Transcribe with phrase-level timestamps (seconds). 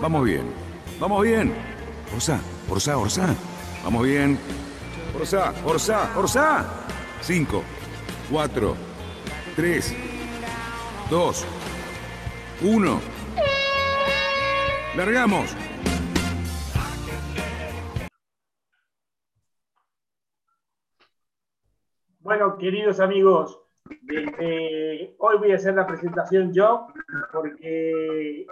[0.00, 0.42] Vamos bien,
[1.00, 1.52] vamos bien.
[2.14, 3.34] Orsá, Orsá, Orsá.
[3.82, 4.38] Vamos bien.
[5.18, 6.86] Orsá, Orsá, Orsá.
[7.20, 7.64] 5,
[8.30, 8.76] 4,
[9.56, 9.96] 3,
[11.10, 11.46] 2,
[12.62, 13.00] 1.
[14.96, 15.56] Largamos.
[22.20, 23.58] Bueno, queridos amigos,
[24.02, 26.86] desde hoy voy a hacer la presentación yo,
[27.32, 28.46] porque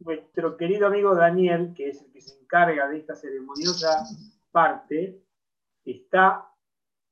[0.00, 4.04] nuestro querido amigo Daniel, que es el que se encarga de esta ceremoniosa
[4.50, 5.22] parte,
[5.84, 6.48] está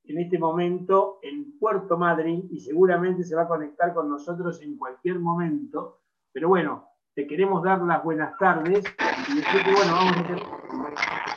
[0.04, 4.76] en este momento en Puerto Madryn y seguramente se va a conectar con nosotros en
[4.76, 6.00] cualquier momento.
[6.32, 8.84] Pero bueno, te queremos dar las buenas tardes.
[9.28, 10.42] Y decir que, bueno, vamos a hacer...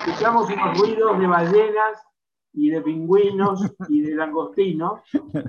[0.05, 2.03] Escuchamos unos ruidos de ballenas
[2.53, 5.02] y de pingüinos y de langostinos,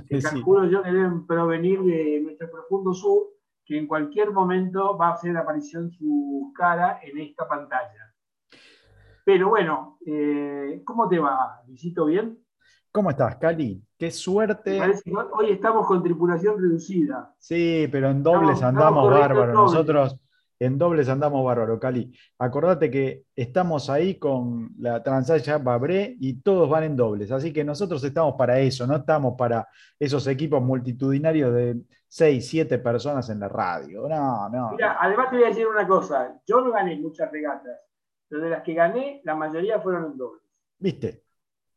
[0.08, 3.28] que calculo yo que deben provenir de nuestro profundo sur,
[3.70, 8.12] que en cualquier momento va a hacer aparición su cara en esta pantalla.
[9.24, 12.06] Pero bueno, eh, ¿cómo te va, Luisito?
[12.06, 12.36] ¿Bien?
[12.91, 13.80] ¿Cómo estás, Cali?
[13.96, 14.80] Qué suerte.
[15.34, 17.32] hoy estamos con tripulación reducida.
[17.38, 19.50] Sí, pero en dobles Estamos- andamos estamos corriendo bárbaro.
[19.50, 19.72] en dobles.
[19.72, 20.20] Nosotros
[20.61, 22.12] en dobles andamos bárbaro, Cali.
[22.39, 27.33] Acordate que estamos ahí con la Transaya Babré y todos van en dobles.
[27.33, 29.66] Así que nosotros estamos para eso, no estamos para
[29.98, 34.06] esos equipos multitudinarios de 6, 7 personas en la radio.
[34.06, 34.72] No, no.
[34.72, 36.38] Mira, además te voy a decir una cosa.
[36.47, 37.81] Yo no gané muchas regatas,
[38.28, 40.42] pero de las que gané, la mayoría fueron en dobles.
[40.78, 41.25] ¿Viste?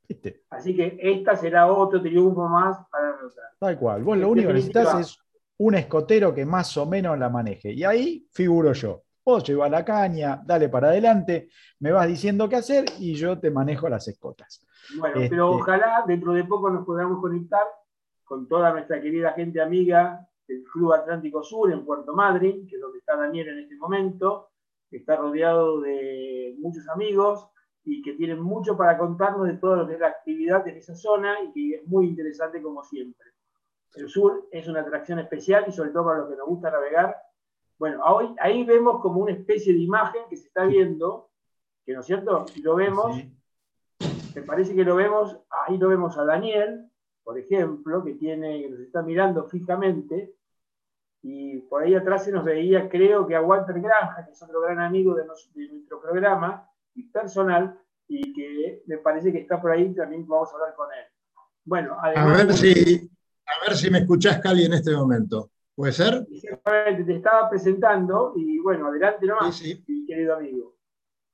[0.09, 0.43] ¿Viste?
[0.49, 3.45] Así que esta será otro triunfo más para anotar.
[3.57, 4.03] Tal cual.
[4.03, 5.22] Vos lo único que necesitas es
[5.57, 7.71] un escotero que más o menos la maneje.
[7.71, 9.03] Y ahí figuro yo.
[9.25, 11.47] Vos llevas la caña, dale para adelante,
[11.79, 14.65] me vas diciendo qué hacer y yo te manejo las escotas.
[14.97, 17.63] Bueno, Este- pero ojalá dentro de poco nos podamos conectar
[18.25, 22.81] con toda nuestra querida gente amiga del Club Atlántico Sur en Puerto Madryn, que es
[22.81, 24.49] donde está Daniel en este momento,
[24.89, 27.47] que está rodeado de muchos amigos
[27.85, 30.95] y que tienen mucho para contarnos de todo lo que es la actividad en esa
[30.95, 33.29] zona y que es muy interesante como siempre.
[33.95, 37.15] El sur es una atracción especial y sobre todo para los que nos gusta navegar.
[37.77, 41.29] Bueno, hoy, ahí vemos como una especie de imagen que se está viendo,
[41.85, 43.29] que no es cierto, y lo vemos Sí.
[44.35, 45.37] me parece que lo vemos,
[45.67, 46.89] ahí lo vemos a Daniel,
[47.23, 50.33] por ejemplo, que, tiene, que nos está mirando fijamente,
[51.21, 54.59] y por ahí atrás se nos veía, creo que a Walter Granja, que es otro
[54.61, 59.61] gran amigo de, nos- de nuestro programa y personal, y que me parece que está
[59.61, 61.05] por ahí, también vamos a hablar con él.
[61.63, 63.09] Bueno, A además, ver si,
[63.45, 65.51] a ver si me escuchás, Cali, en este momento.
[65.75, 66.25] ¿Puede ser?
[66.29, 69.83] Exactamente, te estaba presentando, y bueno, adelante nomás, Sí, sí.
[69.87, 70.75] mi querido amigo.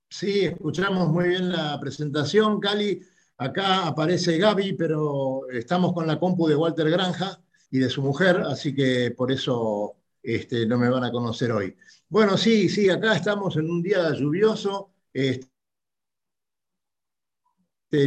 [0.10, 3.02] Sí, escuchamos muy bien la presentación, Cali.
[3.38, 8.38] Acá aparece Gaby, pero estamos con la compu de Walter Granja y de su mujer,
[8.38, 11.76] así que por eso este, no me van a conocer hoy.
[12.10, 14.92] Bueno, sí, sí, acá estamos en un día lluvioso.
[15.14, 15.48] Este,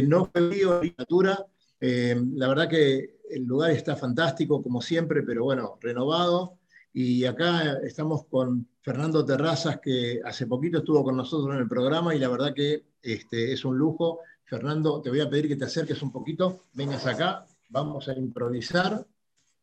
[0.07, 1.45] no frío, literatura.
[1.79, 6.57] Eh, la verdad que el lugar está fantástico, como siempre, pero bueno, renovado.
[6.93, 12.13] Y acá estamos con Fernando Terrazas, que hace poquito estuvo con nosotros en el programa
[12.13, 14.19] y la verdad que este, es un lujo.
[14.45, 19.05] Fernando, te voy a pedir que te acerques un poquito, vengas acá, vamos a improvisar.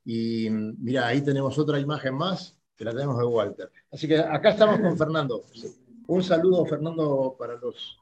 [0.04, 3.70] Y mira, ahí tenemos otra imagen más, que la tenemos de Walter.
[3.92, 5.44] Así que acá estamos con Fernando.
[6.08, 7.98] Un saludo, Fernando, para los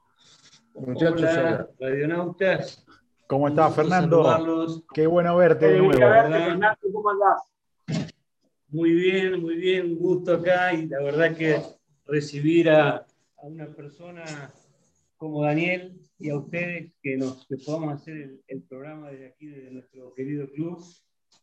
[0.74, 1.20] muchachos.
[1.20, 2.86] Hola, radionautas.
[3.28, 4.24] ¿Cómo estás, Fernando?
[4.24, 4.84] saludarlos.
[4.94, 5.90] Qué bueno verte Qué nuevo.
[5.90, 6.38] alegría verte.
[6.46, 7.42] Fernando, ¿cómo andás?
[8.68, 11.60] Muy bien, muy bien, un gusto acá y la verdad que
[12.06, 14.24] recibir a, a una persona
[15.18, 19.46] como Daniel y a ustedes que nos que podamos hacer el, el programa desde aquí,
[19.46, 20.82] desde nuestro querido club,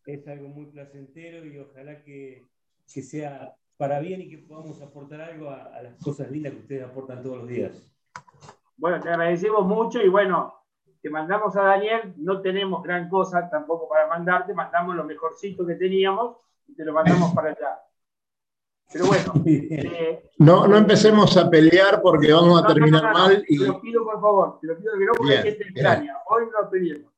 [0.07, 2.43] es algo muy placentero y ojalá que,
[2.91, 6.59] que sea para bien y que podamos aportar algo a, a las cosas lindas que
[6.59, 7.91] ustedes aportan todos los días.
[8.77, 10.53] Bueno, te agradecemos mucho y bueno,
[11.05, 15.75] te mandamos a Daniel, no tenemos gran cosa tampoco para mandarte, mandamos lo mejorcito que
[15.75, 16.37] teníamos
[16.67, 17.79] y te lo mandamos para allá.
[18.91, 23.19] Pero bueno, eh, No, no empecemos a pelear porque vamos a no, terminar no, no,
[23.19, 23.45] mal.
[23.47, 26.17] Te lo pido por favor, te lo pido que no porque Bien, hay gente extraña.
[26.27, 27.13] Hoy no lo pedimos.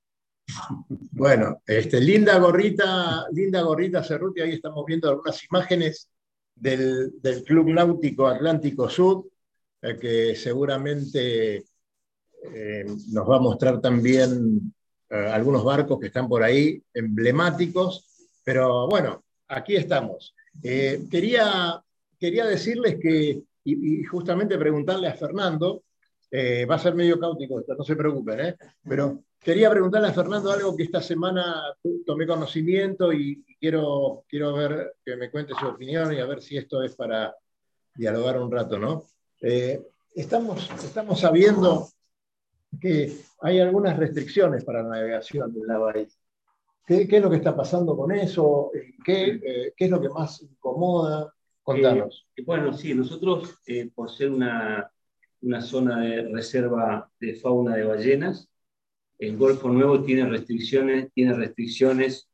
[1.13, 6.12] bueno, este, linda gorrita, linda gorrita Cerruti, ahí estamos viendo algunas imágenes
[6.54, 7.13] del,
[7.45, 9.28] Club Náutico Atlántico Sur,
[9.80, 11.63] que seguramente
[12.44, 14.74] eh, nos va a mostrar también
[15.10, 18.06] eh, algunos barcos que están por ahí, emblemáticos,
[18.44, 20.36] pero bueno, aquí estamos.
[20.63, 21.81] Eh, quería,
[22.19, 25.84] quería decirles que, y, justamente preguntarle a Fernando,
[26.30, 30.75] va a ser medio cáutico esto, no se preocupen, pero quería preguntarle a Fernando algo
[30.75, 31.74] que esta semana
[32.06, 36.57] tomé conocimiento y, quiero, quiero ver que me cuente su opinión y a ver si
[36.57, 37.33] esto es para
[37.95, 39.06] dialogar un rato, ¿no?
[40.13, 41.88] estamos, estamos sabiendo
[42.80, 46.08] que hay algunas restricciones para la navegación en la bahía.
[46.86, 48.72] ¿Qué, es lo que está pasando con eso?
[49.04, 51.34] ¿Qué, eh, qué es lo que más incomoda?
[51.62, 52.28] Contanos.
[52.34, 54.90] Eh, bueno, sí, nosotros, eh, por ser una,
[55.42, 58.50] una, zona de reserva de fauna de ballenas,
[59.20, 62.30] el Golfo Nuevo tiene restricciones, tiene restricciones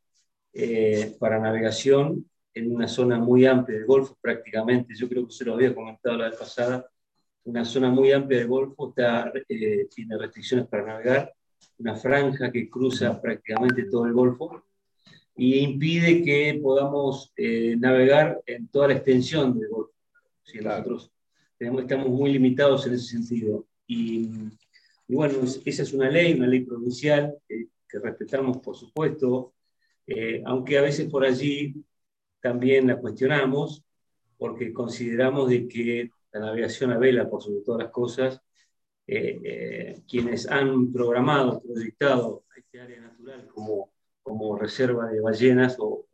[1.19, 4.93] para navegación en una zona muy amplia del Golfo, prácticamente.
[4.95, 6.87] Yo creo que se lo había comentado la vez pasada,
[7.45, 11.33] una zona muy amplia del Golfo, está, eh, tiene restricciones para navegar,
[11.79, 14.63] una franja que cruza prácticamente todo el Golfo
[15.35, 19.93] y impide que podamos eh, navegar en toda la extensión del Golfo.
[20.43, 21.11] Si Nosotros
[21.59, 23.65] estamos muy limitados en ese sentido.
[23.87, 24.29] Y,
[25.07, 29.53] bueno, esa es una ley, una ley provincial que respetamos, por supuesto,
[30.07, 31.75] eh, aunque a veces por allí
[32.41, 33.83] también la cuestionamos,
[34.37, 38.41] porque consideramos de que la navegación a vela, por sobre todas las cosas,
[39.07, 43.91] eh, eh, quienes han programado, proyectado este área natural como,
[44.21, 46.05] como reserva de ballenas o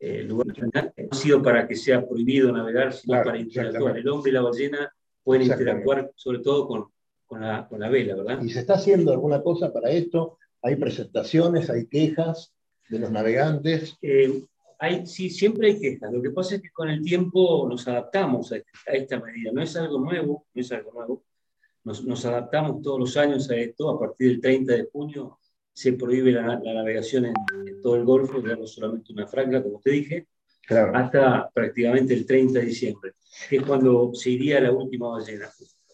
[0.00, 0.70] eh, lugar no
[1.10, 3.98] ha sido para que sea prohibido navegar, sino para interactuar.
[3.98, 6.86] El hombre y la ballena pueden interactuar sobre todo con,
[7.26, 8.42] con, la, con la vela, ¿verdad?
[8.42, 10.38] ¿Y se está haciendo alguna cosa para esto?
[10.62, 12.52] ¿Hay presentaciones, hay quejas
[12.88, 13.96] de los navegantes?
[14.00, 14.46] Eh,
[15.04, 16.12] sí, siempre hay quejas.
[16.12, 18.56] Lo que pasa es que con el tiempo nos adaptamos a,
[18.86, 19.52] esta medida.
[19.52, 21.24] No es algo nuevo, no es algo nuevo.
[21.84, 23.90] Nos, adaptamos todos los años a esto.
[23.90, 25.38] A partir del 30 de junio
[25.72, 27.34] se prohíbe la, navegación en,
[27.82, 30.28] todo el Golfo, ya no solamente una franja, como te dije,
[30.68, 33.14] hasta prácticamente el 30 de diciembre,
[33.48, 35.48] que es cuando se iría la última ballena.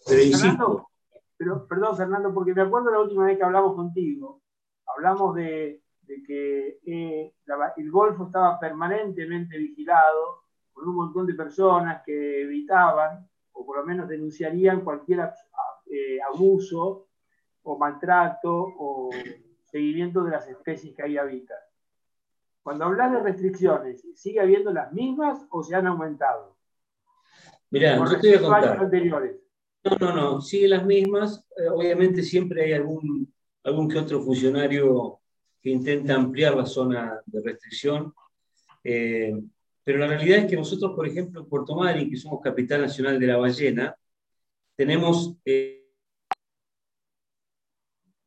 [0.05, 0.89] Pero insisto.
[1.37, 4.41] pero, perdón, Fernando, porque me acuerdo la última vez que hablamos contigo.
[4.85, 7.33] Hablamos de de que eh,
[7.77, 10.43] el Golfo estaba permanentemente vigilado
[10.73, 15.31] por un montón de personas que evitaban o por lo menos denunciarían cualquier
[15.87, 17.07] eh, abuso
[17.63, 19.09] o maltrato o
[19.65, 21.57] seguimiento de las especies que ahí habitan.
[22.63, 26.55] Cuando hablas de restricciones, ¿sigue habiendo las mismas o se han aumentado?
[27.69, 28.79] Mira, yo te voy a contar.
[28.79, 29.35] Anteriores.
[29.83, 31.45] No, no, no, siguen las mismas.
[31.57, 33.33] Eh, obviamente siempre hay algún,
[33.63, 35.19] algún que otro funcionario
[35.67, 38.13] que intenta ampliar la zona de restricción.
[38.85, 39.37] Eh,
[39.83, 43.19] pero la realidad es que nosotros, por ejemplo, en Puerto Madryn, que somos capital nacional
[43.19, 43.93] de la ballena,
[44.77, 45.85] tenemos, eh,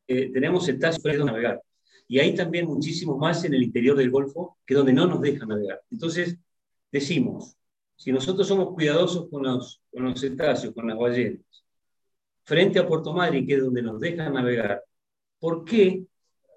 [0.07, 1.63] eh, tenemos espacios para navegar.
[2.07, 5.49] Y hay también muchísimo más en el interior del Golfo, que donde no nos dejan
[5.49, 5.81] navegar.
[5.91, 6.37] Entonces,
[6.93, 7.57] decimos,
[7.97, 11.65] si nosotros somos cuidadosos con los, con los cetáceos, con las ballenas,
[12.43, 14.85] frente a Puerto Madryn, que es donde nos dejan navegar,
[15.39, 16.05] ¿por qué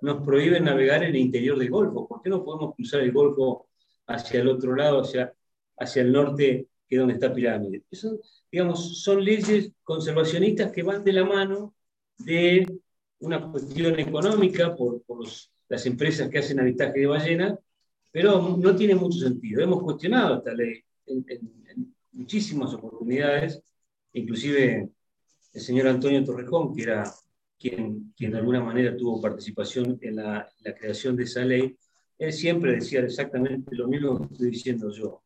[0.04, 2.06] nos prohíben navegar en el interior del Golfo.
[2.06, 3.70] ¿Por qué no podemos cruzar el Golfo
[4.08, 5.34] hacia el otro lado, hacia,
[5.78, 7.84] hacia el norte, que es donde está Pirámide?
[8.52, 11.74] Digamos, son leyes conservacionistas que van de la mano
[12.18, 12.68] de
[13.20, 15.02] una cuestión económica por,
[15.70, 17.58] las empresas que hacen avistaje de ballena,
[18.12, 19.64] pero no tiene mucho sentido.
[19.64, 23.62] Hemos cuestionado esta ley en, en muchísimas oportunidades,
[24.12, 24.90] inclusive
[25.54, 27.06] el señor Antonio Torrejón, que era
[27.64, 31.78] quien, quien de alguna manera tuvo participación en la, la, creación de esa ley,
[32.18, 35.24] él siempre decía exactamente lo mismo que estoy diciendo yo.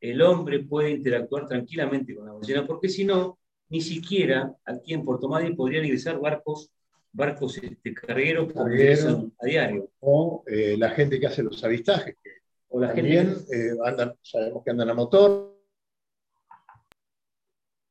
[0.00, 5.04] El hombre puede interactuar tranquilamente con la ballena, porque si no, ni siquiera aquí en
[5.04, 6.68] Puerto Madryn podrían ingresar barcos,
[7.12, 9.88] barcos este, cargueros a diario.
[10.00, 12.30] O eh, la gente que hace los avistajes, que
[12.70, 13.68] o la también gente...
[13.68, 15.56] Eh, andan, sabemos que andan a motor,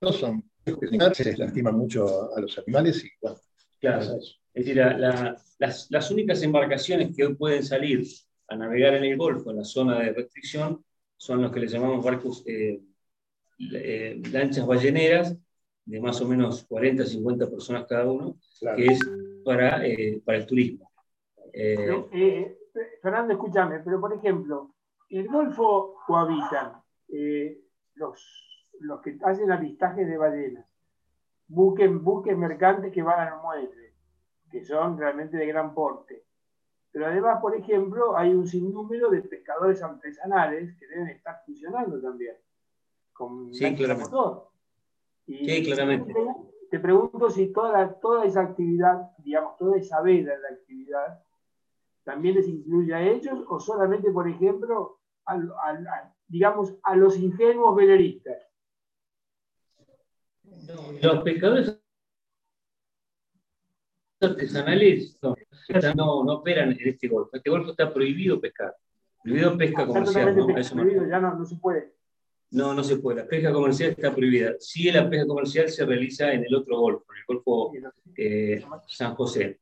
[0.02, 0.44] no son
[1.14, 3.38] se les lastima mucho a los animales y bueno,
[3.80, 4.18] Claro.
[4.58, 8.04] Es decir, las, las, únicas embarcaciones que hoy pueden salir
[8.48, 10.84] a navegar en el Golfo, en la zona de restricción,
[11.16, 12.82] son los que le llamamos barcos, eh,
[13.74, 15.38] eh, lanchas balleneras,
[15.86, 18.38] de más o menos 40, 50 personas cada uno,
[18.76, 19.00] que es
[19.46, 20.92] para, eh, para el turismo.
[23.02, 24.74] Fernando, escúchame, pero por ejemplo,
[25.10, 26.74] en el Golfo cohabitan
[27.96, 30.66] los, los que hacen avistajes de ballenas,
[31.48, 33.94] buques, buques mercantes que van al muelle,
[34.50, 36.24] que son realmente de gran porte.
[36.92, 42.36] pero además, por ejemplo, hay un sinnúmero de pescadores artesanales que deben estar funcionando también.
[43.14, 44.12] Con sí, claramente.
[44.12, 44.50] Motor.
[45.26, 46.14] sí, claramente.
[46.70, 51.24] Te, pregunto si toda, toda esa actividad, digamos, toda esa veda de la actividad,
[52.04, 55.00] también les incluye a ellos o solamente, por ejemplo,
[56.28, 58.47] digamos, a los ingenuos veleristas.
[61.02, 61.80] Los pescadores
[64.20, 67.32] artesanales no, no, operan en este golfo.
[67.34, 68.76] Este golfo está prohibido pescar.
[69.24, 70.36] Prohibido pesca comercial.
[70.36, 70.48] ¿no?
[70.48, 71.94] Prohibido, ya no, no, se puede.
[72.52, 73.22] No, no se puede.
[73.22, 74.56] La pesca comercial está prohibida.
[74.60, 77.72] Sí, la pesca comercial se realiza en el otro golfo, en el Golfo
[78.16, 79.60] eh, San José.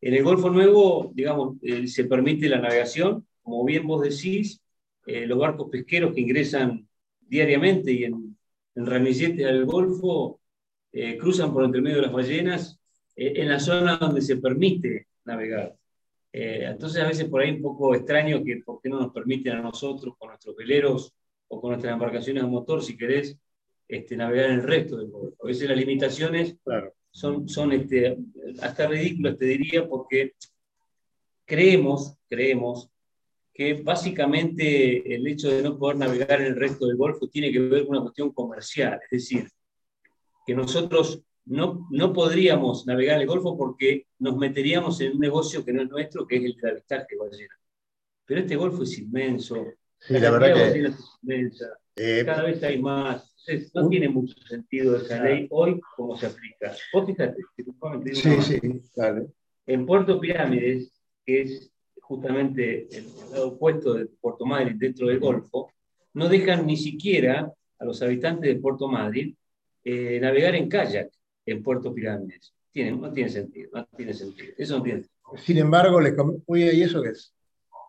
[0.00, 3.26] En el Golfo Nuevo, digamos, eh, se permite la navegación.
[3.42, 4.62] Como bien vos decís,
[5.06, 6.86] eh, los barcos pesqueros que ingresan
[7.20, 8.36] diariamente y en,
[8.74, 10.40] en ramilletes al Golfo
[11.18, 12.80] cruzan por entre medio de las ballenas
[13.14, 15.76] en la zona donde se permite navegar.
[16.32, 19.56] Eh, entonces a veces por ahí un poco extraño que por qué no nos permiten
[19.56, 21.12] a nosotros con nuestros veleros
[21.48, 23.36] o con nuestras embarcaciones a motor, si querés,
[23.88, 25.36] este, navegar en el resto del golfo.
[25.42, 26.56] A veces las limitaciones
[27.10, 28.16] son, son este,
[28.62, 30.34] hasta ridículas, te diría, porque
[31.44, 32.88] creemos, creemos
[33.60, 37.58] que básicamente el hecho de no poder navegar en el resto del golfo tiene que
[37.58, 39.50] ver con una cuestión comercial, es decir,
[40.46, 45.74] que nosotros no, no podríamos navegar el Golfo porque nos meteríamos en un negocio que
[45.74, 47.54] no es nuestro, que es el del avistaje ballena.
[48.24, 49.66] Pero este Golfo es inmenso.
[50.08, 51.66] la, verdad que, es inmensa.
[51.96, 53.30] Eh, cada vez hay más.
[53.74, 56.74] no tiene mucho sentido esa ley hoy como se aplica.
[56.94, 57.42] Vos fíjate,
[58.14, 58.60] sí, sí,
[59.66, 61.70] En Puerto Pirámides, que es
[62.10, 65.70] justamente el lado opuesto de Puerto Madrid dentro del Golfo,
[66.14, 69.32] no dejan ni siquiera a los habitantes de Puerto Madrid
[69.84, 71.08] eh, navegar en kayak
[71.46, 72.52] en Puerto Pirámides.
[72.72, 74.52] Tiene, no tiene sentido, no tiene sentido.
[74.58, 75.04] Eso no tiene
[75.36, 76.14] Sin embargo, les
[76.46, 77.32] oye, ¿y eso qué es?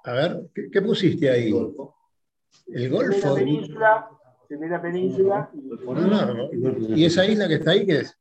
[0.04, 1.48] A ver, ¿qué, pusiste ahí?
[1.48, 1.96] El Golfo.
[2.68, 3.36] El Golfo.
[3.36, 4.08] Península,
[4.48, 5.52] primera península.
[6.96, 8.16] ¿Y esa isla que está ahí qué es?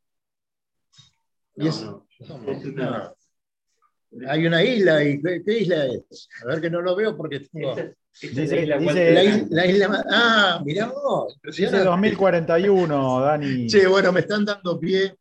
[4.29, 6.29] Hay una isla, y ¿qué isla es?
[6.43, 7.77] A ver que no lo veo porque tengo...
[8.21, 11.39] dice, la, isla, la, isla, Ah, mirá vos.
[11.45, 13.71] Dice 2041, Dani.
[13.71, 15.15] Sí, bueno, me están dando pie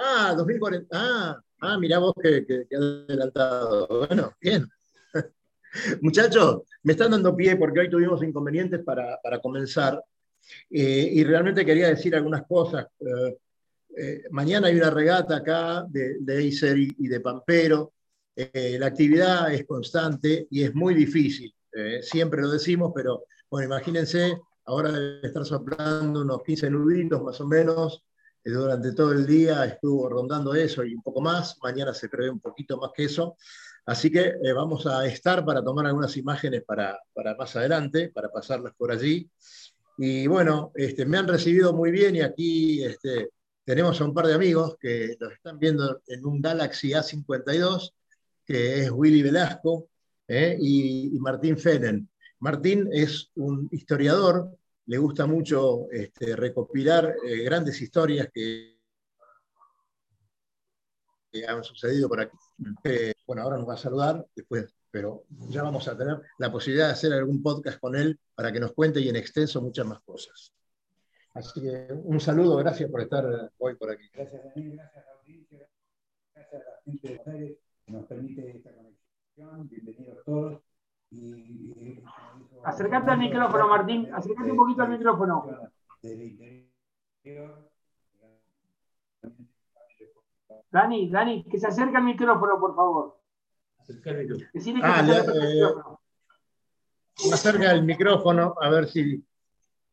[0.00, 0.86] Ah, 2040.
[0.92, 4.06] Ah, ah mirá vos que, que, adelantado.
[4.06, 4.66] Bueno, bien.
[6.00, 10.02] Muchachos, me están dando pie porque hoy tuvimos inconvenientes para, comenzar
[10.70, 12.86] eh, y realmente quería decir algunas cosas.
[13.00, 13.36] Eh,
[13.96, 17.94] eh, mañana hay una regata acá de, de y, de Pampero.
[18.34, 21.54] la actividad es constante y es muy difícil.
[22.02, 27.46] siempre lo decimos, pero bueno, imagínense, ahora debe estar soplando unos 15 nuditos más o
[27.46, 28.04] menos
[28.52, 31.58] durante todo el día estuvo rondando eso y un poco más.
[31.62, 33.36] Mañana se prevé un poquito más que eso.
[33.86, 38.30] Así que eh, vamos a estar para tomar algunas imágenes para, para, más adelante, para
[38.30, 39.30] pasarlas por allí.
[39.96, 43.30] Y bueno, este, me han recibido muy bien y aquí este,
[43.68, 47.92] tenemos a un par de amigos que nos están viendo en un Galaxy A52,
[48.46, 49.90] que es Willy Velasco
[50.26, 52.08] eh, y, y Martín Fenen.
[52.38, 54.56] Martín es un historiador
[54.86, 58.78] le gusta mucho este, recopilar eh, grandes historias que,
[61.46, 62.36] han sucedido por aquí.
[62.84, 66.86] Eh, bueno, ahora nos va a saludar después, pero ya vamos a tener la posibilidad
[66.86, 70.00] de hacer algún podcast con él para que nos cuente y en extenso muchas más
[70.00, 70.54] cosas.
[71.38, 73.24] Así que un saludo, gracias por estar
[73.58, 74.10] hoy por aquí.
[74.12, 75.68] Gracias a mí, gracias a la audiencia,
[76.34, 79.68] gracias a la gente de Buenos que nos permite esta conexión.
[79.68, 80.60] Bienvenidos todos.
[82.64, 84.12] Acércate al micrófono, Martín.
[84.12, 85.46] Acércate un poquito al micrófono.
[90.72, 93.20] Dani, Dani, que se acerque al micrófono, por favor.
[93.78, 94.48] Acerca el micrófono.
[94.82, 95.72] Ah, le, eh,
[97.32, 99.24] acerca el micrófono, a ver si.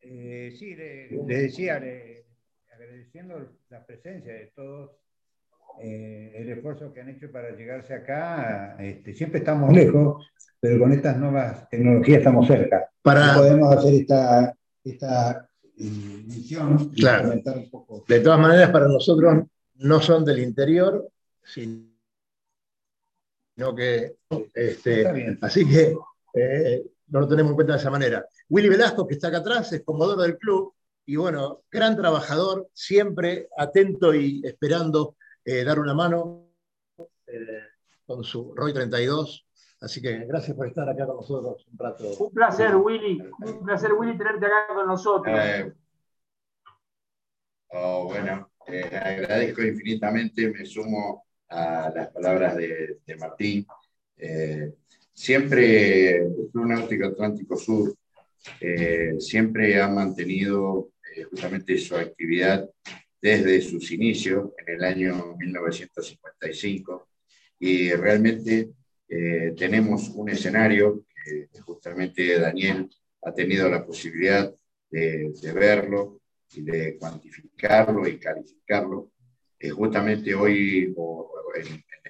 [0.08, 2.26] Eh, sí, le, le decía, le,
[2.72, 4.92] agradeciendo la presencia de todos
[5.82, 8.76] eh, el esfuerzo que han hecho para llegarse acá.
[8.78, 10.26] Este, siempre estamos lejos,
[10.58, 12.88] pero con estas nuevas tecnologías estamos cerca.
[13.02, 13.34] Para...
[13.34, 15.48] Podemos hacer esta, esta
[15.78, 17.32] eh, misión claro.
[17.32, 18.04] un poco.
[18.08, 19.44] De todas maneras, para nosotros
[19.74, 21.10] no son del interior,
[21.44, 21.84] sino
[23.76, 24.16] que...
[24.54, 25.94] Este, así que
[26.34, 28.26] eh, no lo tenemos en cuenta de esa manera.
[28.48, 30.74] Willy Velasco, que está acá atrás, es comodoro del club
[31.08, 36.48] y bueno, gran trabajador, siempre atento y esperando eh, dar una mano
[37.28, 37.62] eh,
[38.04, 39.46] con su Roy 32.
[39.80, 42.10] Así que gracias por estar acá con nosotros un rato.
[42.18, 43.22] Un placer, Willy.
[43.38, 45.38] Un placer, Willy, tenerte acá con nosotros.
[45.38, 45.72] Eh,
[47.68, 53.64] oh, bueno, agradezco infinitamente, me sumo a las palabras de, Martín.
[55.16, 57.96] Eh, siempre el Club Náutico Atlántico Sur
[58.60, 62.68] eh, siempre ha mantenido eh, justamente su actividad
[63.20, 67.08] desde sus inicios en el año 1955
[67.58, 68.70] y realmente
[69.56, 72.88] tenemos un escenario que justamente Daniel
[73.22, 74.52] ha tenido la posibilidad
[74.90, 76.20] de, de verlo
[76.52, 79.12] y de cuantificarlo y calificarlo.
[79.74, 80.94] Justamente hoy,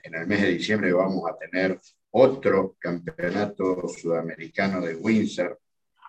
[0.05, 1.79] en, el mes de diciembre, vamos a tener
[2.19, 5.59] otro campeonato sudamericano de Windsor,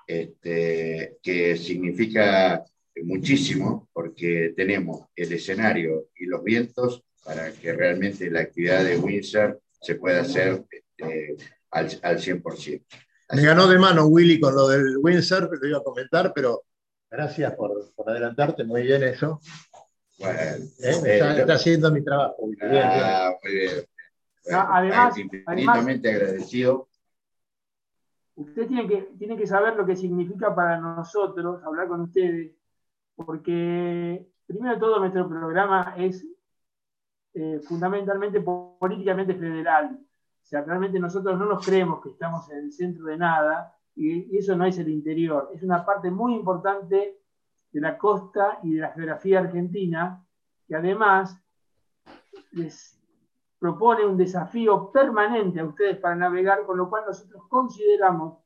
[0.08, 2.64] este, que significa
[3.04, 9.60] muchísimo porque tenemos el escenario y los vientos para que realmente la actividad de Windsor
[9.82, 11.36] se pueda hacer este,
[11.72, 12.86] al, al 100%.
[13.34, 16.64] Me ganó de mano Willy con lo del Windsor, lo iba a comentar, pero
[17.12, 19.42] gracias por, por adelantarte, muy bien eso.
[20.18, 20.40] Bueno,
[20.80, 21.20] ¿Eh?
[21.20, 22.50] está, haciendo mi trabajo.
[22.62, 23.86] Ah, muy bien.
[24.52, 26.88] Además, infinitamente agradecido.
[28.36, 32.56] Usted tiene que, tiene que saber lo que significa para nosotros hablar con ustedes,
[33.16, 36.26] porque primero de todo nuestro programa es
[37.34, 40.00] eh, fundamentalmente políticamente federal.
[40.42, 44.38] O sea, realmente nosotros no nos creemos que estamos en el centro de nada y
[44.38, 45.52] eso no es el interior.
[45.54, 47.18] Es una parte muy importante
[47.72, 50.24] de la costa y de la geografía argentina,
[50.68, 51.40] que además
[52.52, 52.97] les
[53.60, 58.38] propone un desafío permanente a ustedes para navegar, con lo cual nosotros consideramos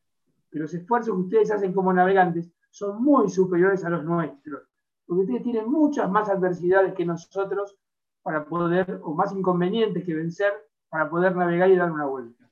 [0.50, 4.64] que los esfuerzos que ustedes hacen como navegantes son muy superiores a los nuestros,
[5.06, 7.78] porque ustedes tienen muchas más adversidades que nosotros
[8.22, 10.54] para poder, o más inconvenientes que vencer,
[10.90, 12.50] para poder navegar y dar una vuelta.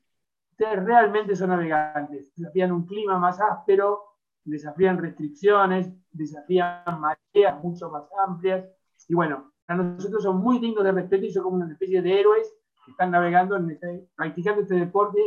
[0.50, 4.10] Ustedes realmente son navegantes, desafían un clima más áspero,
[4.44, 8.66] desafían restricciones, desafían mareas mucho más amplias.
[9.08, 12.18] Y bueno, para nosotros son muy dignos de respeto y son como una especie de
[12.18, 12.52] héroes
[12.84, 15.20] que están navegando, en este, practicando este deporte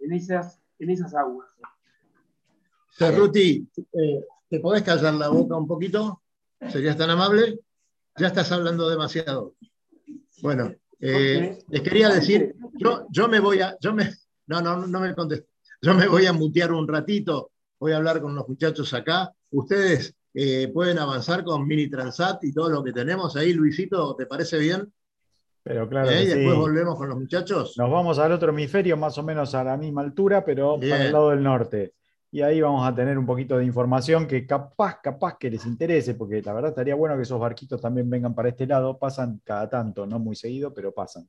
[0.00, 1.48] en esas, en esas aguas.
[2.92, 6.20] Cerruti, eh, ¿te podés callar la boca un poquito?
[6.68, 7.58] ¿Serías tan amable?
[8.18, 9.54] Ya estás hablando demasiado.
[10.42, 14.12] Bueno, eh, les quería decir, yo, yo me voy a, yo me,
[14.46, 15.48] no, no, no me contesté.
[15.80, 19.32] Yo me voy a mutear un ratito voy a hablar con los muchachos acá.
[19.50, 23.52] Ustedes eh, pueden avanzar con Mini Transat y todo lo que tenemos ahí.
[23.52, 24.92] Luisito, ¿te parece bien?
[25.62, 26.10] Pero claro.
[26.10, 26.22] ¿Eh?
[26.22, 27.74] Y después volvemos con los muchachos.
[27.76, 31.12] Nos vamos al otro hemisferio, más o menos a la misma altura, pero para el
[31.12, 31.94] lado del norte.
[32.32, 36.14] Y ahí vamos a tener un poquito de información que capaz, capaz que les interese,
[36.14, 38.98] porque la verdad estaría bueno que esos barquitos también vengan para este lado.
[38.98, 41.28] Pasan cada tanto, no muy seguido, pero pasan.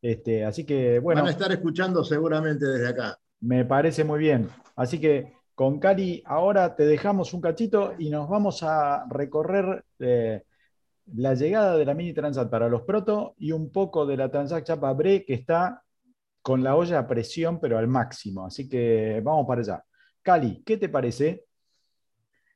[0.00, 1.20] Este, así que bueno.
[1.20, 3.18] Van a estar escuchando seguramente desde acá.
[3.40, 4.48] Me parece muy bien.
[4.74, 10.44] Así que con Cari, ahora te dejamos un cachito y nos vamos a recorrer eh,
[11.16, 14.62] la llegada de la Mini Transat para los Proto y un poco de la Transat
[14.62, 15.82] Chapa Bre que está
[16.42, 18.46] con la olla a presión, pero al máximo.
[18.46, 19.84] Así que vamos para allá.
[20.22, 21.44] Cali, ¿qué te parece?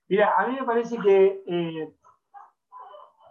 [0.06, 1.92] Mira, a mí me parece que eh,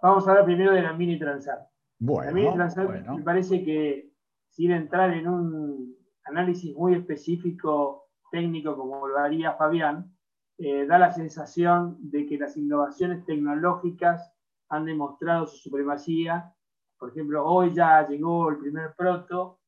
[0.01, 1.61] vamos a hablar primero de la Mini Transat.
[1.97, 4.09] Bueno, la Mini Transat me parece que
[4.49, 8.00] sin entrar en un análisis muy específico
[8.31, 10.11] técnico como lo haría Fabián,
[10.57, 14.31] eh, da la sensación de que las innovaciones tecnológicas
[14.69, 16.53] han demostrado su supremacía.
[16.97, 19.59] Por ejemplo, hoy ya llegó el primer proto,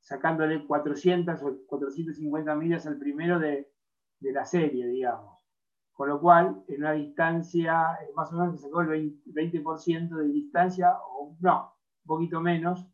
[0.00, 3.70] sacándole 400 o 450 millas al primero de,
[4.18, 5.38] de la serie, digamos.
[5.92, 10.96] Con lo cual, en una distancia, eh, más o menos sacó el 20%, de distancia,
[11.08, 12.86] o no, un poquito menos,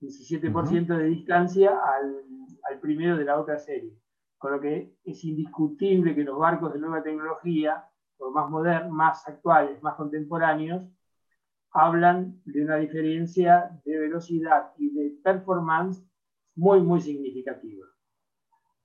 [0.00, 2.22] 17% de distancia al,
[2.70, 3.92] al primero de la otra serie.
[4.38, 7.84] Con lo que es indiscutible que los barcos de nueva tecnología,
[8.18, 10.82] o más modernos, más actuales, más contemporáneos,
[11.72, 16.02] hablan de una diferencia de velocidad y de performance
[16.54, 17.86] muy, muy significativa.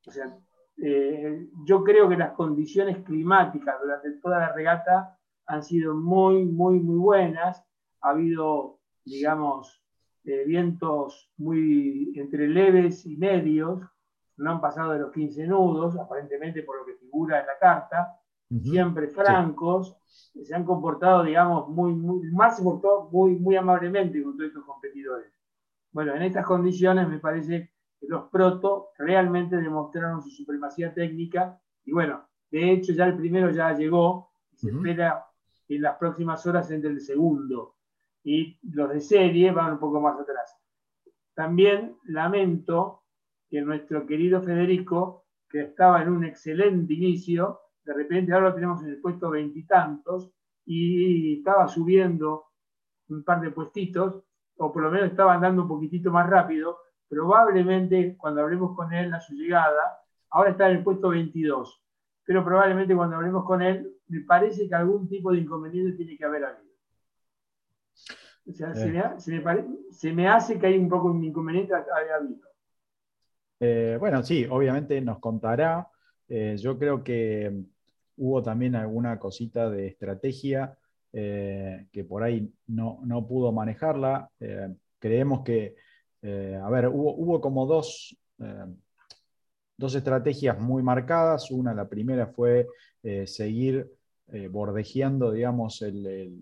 [0.05, 0.37] O sea,
[0.77, 6.79] eh, yo creo que las condiciones climáticas durante toda la regata han sido muy, muy,
[6.79, 7.63] muy buenas.
[8.01, 9.81] Ha habido, digamos,
[10.23, 13.81] eh, vientos muy entre leves y medios,
[14.41, 18.17] no han pasado de los 15 nudos, aparentemente por lo que figura en la carta,
[18.63, 24.35] siempre francos, se han comportado, digamos, muy, muy, más se portó muy, muy amablemente con
[24.35, 25.31] todos estos competidores.
[25.91, 31.91] Bueno, en estas condiciones me parece que los proto realmente demostraron su supremacía técnica y
[31.91, 35.25] bueno, de hecho ya el primero ya llegó y se espera
[35.67, 37.75] que en las próximas horas entre el segundo.
[38.23, 40.55] Y los de serie van un poco más atrás.
[41.33, 43.00] También lamento
[43.51, 48.81] que nuestro querido Federico, que estaba en un excelente inicio, de repente ahora lo tenemos
[48.81, 50.31] en el puesto veintitantos
[50.65, 52.45] y, estaba subiendo
[53.09, 54.23] un par de puestitos,
[54.55, 56.77] o por lo menos estaba andando un poquitito más rápido,
[57.09, 61.83] probablemente cuando hablemos con él a su llegada, ahora está en el puesto 22,
[62.23, 66.23] pero probablemente cuando hablemos con él, me parece que algún tipo de inconveniente tiene que
[66.23, 66.71] haber habido.
[68.47, 70.13] O sea, se, eh.
[70.13, 72.50] me, hace que hay un poco de inconveniente habido.
[73.63, 75.87] Eh, bueno, sí, obviamente nos contará.
[76.27, 77.63] Eh, yo creo que
[78.17, 80.75] hubo también alguna cosita de estrategia
[81.13, 84.29] que por ahí no, pudo manejarla.
[84.97, 85.75] creemos que,
[86.23, 88.17] a ver, hubo, como dos,
[89.77, 91.51] dos estrategias muy marcadas.
[91.51, 92.67] Una, la primera fue
[93.25, 93.91] seguir
[94.49, 96.39] bordejeando, digamos, el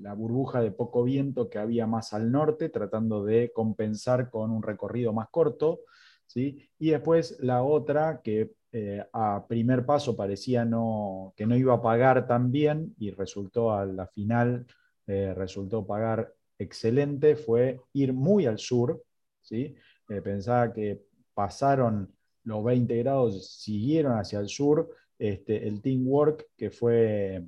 [0.00, 4.62] la burbuja de poco viento que había más al norte, tratando de compensar con un
[4.62, 5.80] recorrido más corto.
[6.26, 6.68] ¿sí?
[6.78, 11.82] Y después la otra que eh, a primer paso parecía no, que no iba a
[11.82, 14.66] pagar tan bien y resultó a la final,
[15.06, 19.02] eh, resultó pagar excelente, fue ir muy al sur.
[19.42, 19.74] ¿sí?
[20.08, 21.02] Eh, pensaba que
[21.34, 22.12] pasaron
[22.44, 24.90] los 20 grados, siguieron hacia el sur.
[25.18, 27.44] Este, el Teamwork, que fue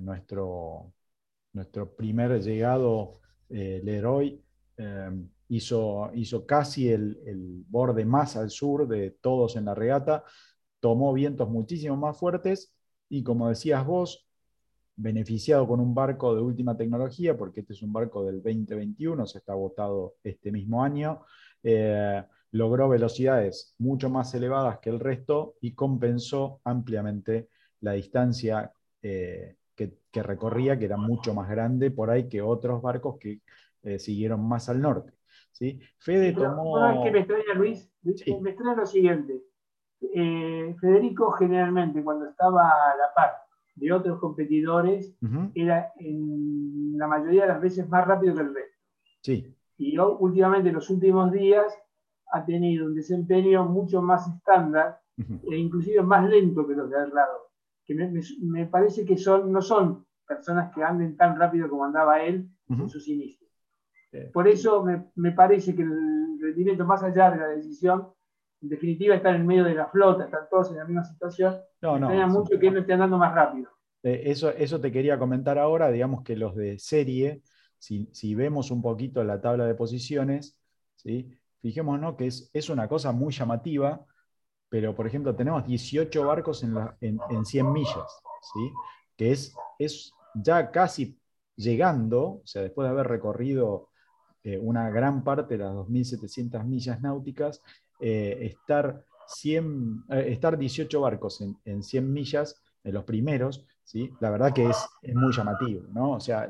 [0.00, 0.92] nuestro
[1.52, 4.42] nuestro primer llegado, eh, Leroy,
[4.76, 10.24] em, hizo, hizo casi el, borde más al sur de todos en la regata,
[10.80, 12.74] tomó vientos muchísimo más fuertes
[13.08, 14.26] y como decías vos,
[14.96, 19.38] beneficiado con un barco de última tecnología, porque este es un barco del 2021, se
[19.38, 21.22] está agotado este mismo año,
[21.62, 27.48] eh, logró velocidades mucho más elevadas que el resto y compensó ampliamente
[27.80, 33.18] la distancia eh, que, recorría, que era mucho más grande por ahí que otros barcos
[33.18, 33.40] que
[33.82, 35.12] eh, siguieron más al norte.
[35.52, 35.80] ¿sí?
[35.98, 37.02] Fede tomó...
[37.02, 37.90] que me extraña, Luis?
[38.02, 39.42] Me extraña lo siguiente.
[40.14, 43.32] Eh, Federico generalmente cuando estaba a la par
[43.74, 45.14] de otros competidores
[45.54, 48.78] era en la mayoría de las veces más rápido que el resto.
[49.22, 49.56] Sí.
[49.78, 51.72] Y últimamente en los últimos días
[52.32, 57.14] ha tenido un desempeño mucho más estándar e inclusive más lento que los de al
[57.14, 57.51] lado
[57.84, 62.48] que me, parece que son, no son personas que anden tan rápido como andaba él
[62.68, 63.50] en sus inicios.
[64.32, 68.08] Por eso me, parece que el rendimiento, más allá de la decisión,
[68.60, 71.56] en definitiva está en el medio de la flota, están todos en la misma situación.
[71.80, 72.28] No, no.
[72.28, 73.70] mucho que él no esté andando más rápido.
[74.02, 77.42] Eh, eso, eso te quería comentar ahora, digamos que los de serie,
[77.78, 80.58] si, si vemos un poquito la tabla de posiciones,
[80.96, 81.30] ¿sí?
[81.60, 84.04] fijémonos que es, es una cosa muy llamativa,
[84.72, 88.22] pero por ejemplo tenemos 18 barcos en, en, 100 millas,
[88.54, 88.72] ¿sí?
[89.18, 91.18] que es, es ya casi
[91.56, 93.90] llegando, o sea, después de haber recorrido
[94.42, 97.62] eh, una gran parte de las 2.700 millas náuticas,
[98.00, 104.10] eh, estar, 100, eh, estar 18 barcos en, 100 millas, en los primeros, ¿sí?
[104.20, 105.82] la verdad que es, muy llamativo.
[105.92, 106.12] ¿no?
[106.12, 106.44] O sea,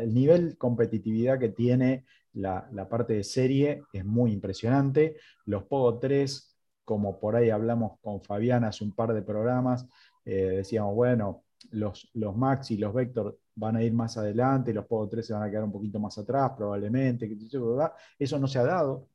[0.00, 5.16] el nivel de competitividad que tiene la, la, parte de serie es muy impresionante.
[5.46, 6.53] Los Pogo 3
[6.84, 9.86] como por ahí hablamos con Fabián hace un par de programas,
[10.24, 14.86] eh, decíamos, bueno, los, los Max y los Vector van a ir más adelante, los
[14.86, 17.36] Pogo 3 se van a quedar un poquito más atrás probablemente,
[18.18, 19.08] eso no se ha dado,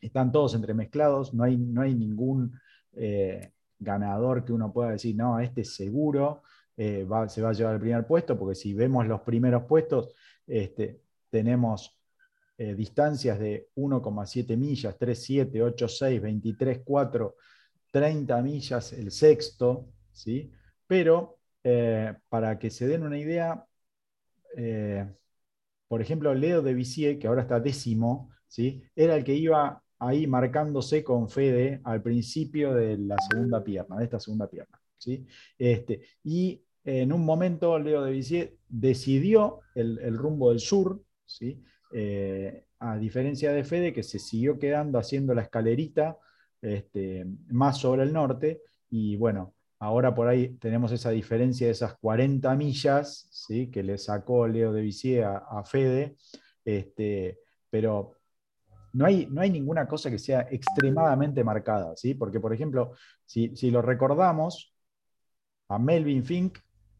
[0.00, 2.58] están todos entremezclados, no hay, no hay ningún
[2.92, 6.42] eh, ganador que uno pueda decir, no, este es seguro,
[6.76, 10.14] eh, se va a llevar el primer puesto, porque si vemos los primeros puestos,
[10.46, 11.95] este, tenemos
[12.58, 17.36] eh, distancias de 1,7 millas, 3,7, 8,6, 23, 4,
[17.92, 20.50] 30 millas el sexto, ¿sí?
[20.86, 23.66] Pero eh, para que se den una idea,
[24.56, 25.06] eh,
[25.88, 28.82] por ejemplo, Leo de Vizier, que ahora está décimo, ¿sí?
[28.94, 34.04] era el que iba ahí marcándose con Fede al principio de la segunda pierna, de
[34.04, 34.80] esta segunda pierna.
[34.96, 35.26] ¿sí?
[35.58, 41.62] Este, y en un momento Leo de Vizier decidió el, el rumbo del sur, ¿sí?
[41.98, 46.18] Eh, a diferencia de Fede, que se siguió quedando haciendo la escalerita
[46.60, 51.96] este, más sobre el norte, y bueno, ahora por ahí tenemos esa diferencia de esas
[51.96, 53.70] 40 millas ¿sí?
[53.70, 56.16] que le sacó Leo de Visier a, Fede,
[56.66, 57.38] este,
[57.70, 58.12] pero
[58.92, 62.12] no hay, no hay, ninguna cosa que sea extremadamente marcada, ¿sí?
[62.12, 62.92] porque por ejemplo,
[63.24, 64.74] si, lo recordamos,
[65.68, 66.58] a Melvin Fink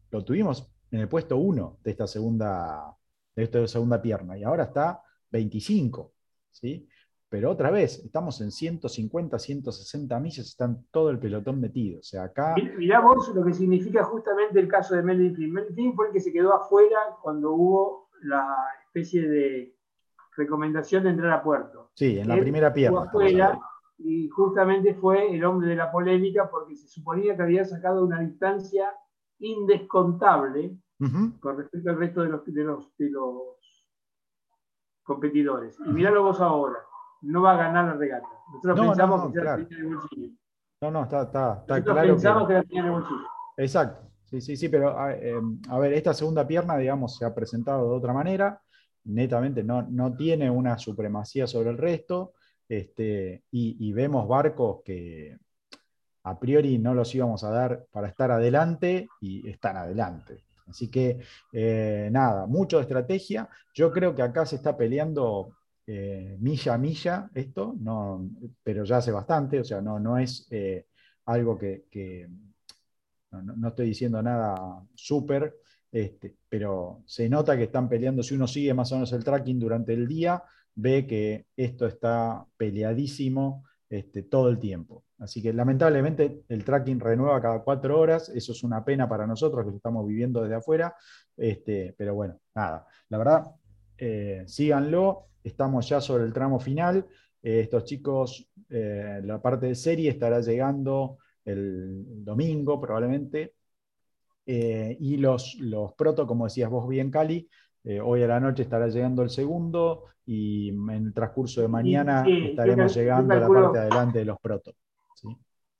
[0.09, 2.97] lo tuvimos en el puesto 1 de esta segunda
[3.37, 6.11] de esta segunda pierna, y ahora está 25,
[6.51, 6.89] ¿sí?
[7.29, 11.99] Pero otra vez, estamos en 150, 160 millas, están todo el pelotón metido.
[11.99, 12.55] O sea, acá...
[12.77, 15.53] Mirá vos lo que significa justamente el caso de Melvin Flynn.
[15.53, 18.47] Melvin Flynn fue el que se quedó afuera cuando hubo la
[18.85, 19.75] especie de
[20.37, 21.91] recomendación de entrar a puerto.
[21.95, 23.03] Sí, en la primera pierna.
[23.03, 23.59] Afuera,
[23.97, 28.21] y justamente fue el hombre de la polémica porque se suponía que había sacado una
[28.21, 28.93] distancia
[29.39, 30.77] indescontable
[31.39, 32.45] con respecto al resto de los,
[32.97, 33.87] de los,
[35.03, 35.77] competidores.
[35.85, 36.79] Y miralo vos ahora,
[37.21, 38.27] no va a ganar la regata.
[38.53, 39.61] Nosotros No, pensamos no, no, que claro.
[39.61, 40.29] la tenía en el bolsillo.
[40.81, 42.13] No, no, está, está, está Nosotros claro.
[42.13, 43.27] pensamos que- que la tenía en el bolsillo.
[43.57, 47.33] Exacto, sí, sí, sí, pero a, eh, a ver, esta segunda pierna, digamos, se ha
[47.33, 48.61] presentado de otra manera,
[49.05, 52.33] netamente no, no tiene una supremacía sobre el resto,
[52.67, 55.37] este, y, y vemos barcos que
[56.23, 60.43] a priori no los íbamos a dar para estar adelante y están adelante.
[60.69, 61.19] Así que,
[61.53, 63.49] eh, nada, mucho de estrategia.
[63.73, 65.53] Yo creo que acá se está peleando
[65.85, 68.29] eh, milla a milla esto, no,
[68.63, 70.87] pero ya hace bastante, o sea, no, no es eh,
[71.25, 71.85] algo que,
[73.31, 75.55] no- no estoy diciendo nada súper,
[75.91, 78.23] este, pero se nota que están peleando.
[78.23, 80.43] Si uno sigue más o menos el tracking durante el día,
[80.75, 85.05] ve que esto está peleadísimo este, todo el tiempo.
[85.19, 88.29] Así que lamentablemente el tracking renueva cada cuatro horas.
[88.29, 90.95] Eso es una pena para nosotros que estamos viviendo desde afuera.
[91.35, 92.85] Este, pero bueno, nada.
[93.09, 93.51] La verdad,
[93.97, 95.29] eh, síganlo.
[95.43, 97.05] Estamos ya sobre el tramo final.
[97.41, 103.53] Eh, estos chicos, eh, la parte de serie estará llegando el domingo probablemente.
[104.49, 107.49] Y los, los proto, como decías vos bien, Cali,
[107.89, 112.23] eh, hoy a la noche estará llegando el segundo y en el transcurso de mañana
[112.25, 114.73] sí, estaremos yo llegando a la parte de adelante de los proto.
[115.15, 115.29] ¿sí?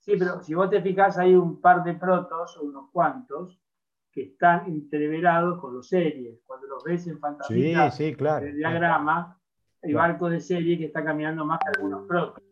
[0.00, 3.60] Sí, pero si vos te fijás, hay un par de protos, o unos cuantos,
[4.10, 6.40] que están entreverados con los series.
[6.46, 8.46] Cuando los ves en Sí, fantasía sí, claro.
[8.46, 9.38] el diagrama,
[9.82, 10.08] hay Claro.
[10.08, 12.42] barcos de serie que están caminando más que algunos protos.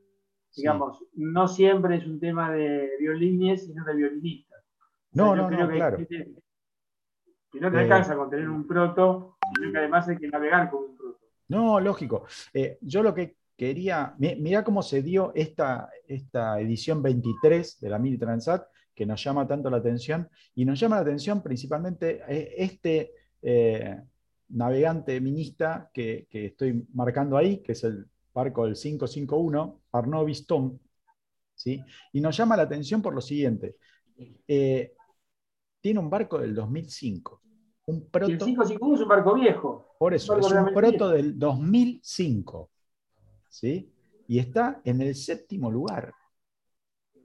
[0.54, 4.62] Digamos, no siempre es un tema de violines, sino de violinistas.
[4.62, 5.96] O sea, No, no, creo no, que claro.
[5.96, 6.34] gente
[7.50, 7.80] que no te Eh.
[7.80, 11.20] alcanza con tener un proto, sino que además hay que navegar con un proto.
[11.48, 12.24] No, lógico.
[12.52, 17.88] Eh, yo lo que quería, mi- mirá cómo se dio esta, esta edición 23 de
[17.88, 22.22] la Mini Transat, que nos llama tanto la atención, y nos llama la atención principalmente
[22.28, 24.00] eh, este eh,
[24.48, 30.80] navegante minista que, estoy marcando ahí, que es el barco del 551, Arnaud Viston,
[31.54, 31.82] ¿sí?
[32.12, 33.76] Y nos llama la atención por lo siguiente.
[35.80, 37.42] tiene un barco del 2005,
[37.86, 38.44] un el proto...
[38.44, 39.94] 551 es un barco viejo.
[39.98, 42.70] Por eso, Barco es un proto del 2005.
[43.48, 43.90] ¿sí?
[44.28, 46.12] Y está en el séptimo lugar.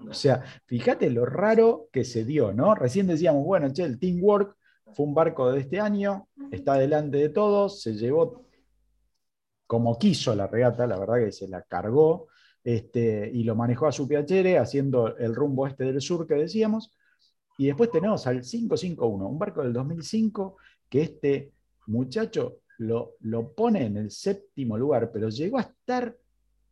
[0.09, 2.73] O sea, fíjate lo raro que se dio, ¿no?
[2.73, 4.55] Recién decíamos, bueno, che, el Teamwork
[4.93, 8.45] fue un barco de este año, está delante de todos, se llevó
[9.67, 12.27] como quiso la regata, la verdad que se la cargó,
[12.63, 16.91] este, y lo manejó a su piacere, haciendo el rumbo este del sur que decíamos.
[17.61, 20.57] Y después tenemos al 551, un barco del 2005
[20.89, 21.53] que este
[21.85, 26.17] muchacho lo, lo pone en el séptimo lugar, pero llegó a estar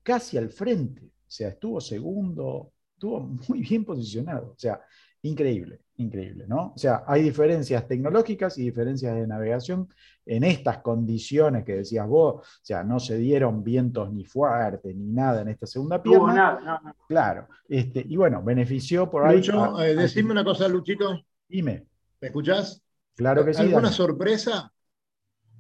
[0.02, 1.06] casi al frente.
[1.06, 4.54] O sea, estuvo segundo, estuvo muy bien posicionado.
[4.54, 4.82] O sea,
[5.21, 6.73] increíble, increíble, ¿no?
[6.75, 9.89] O sea, hay diferencias tecnológicas y diferencias de navegación
[10.25, 12.36] en estas condiciones que decías vos.
[12.36, 16.25] O sea, no se dieron vientos ni fuertes ni nada en esta segunda No hubo
[16.25, 16.34] pierna.
[16.34, 16.60] nada.
[16.84, 16.95] no, no.
[17.08, 17.47] Claro.
[17.67, 19.38] Este, y bueno, benefició por ahí.
[19.38, 21.19] Lucho, a- eh, a- decime una cosa, Luchito.
[21.47, 21.86] Dime.
[22.21, 22.82] ¿Me escuchás?
[23.15, 23.62] Claro que sí.
[23.62, 24.71] ¿Alguna sorpresa?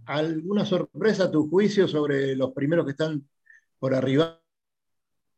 [0.05, 3.27] ¿Alguna sorpresa a tu juicio sobre los primeros que están
[3.77, 4.38] por arriba?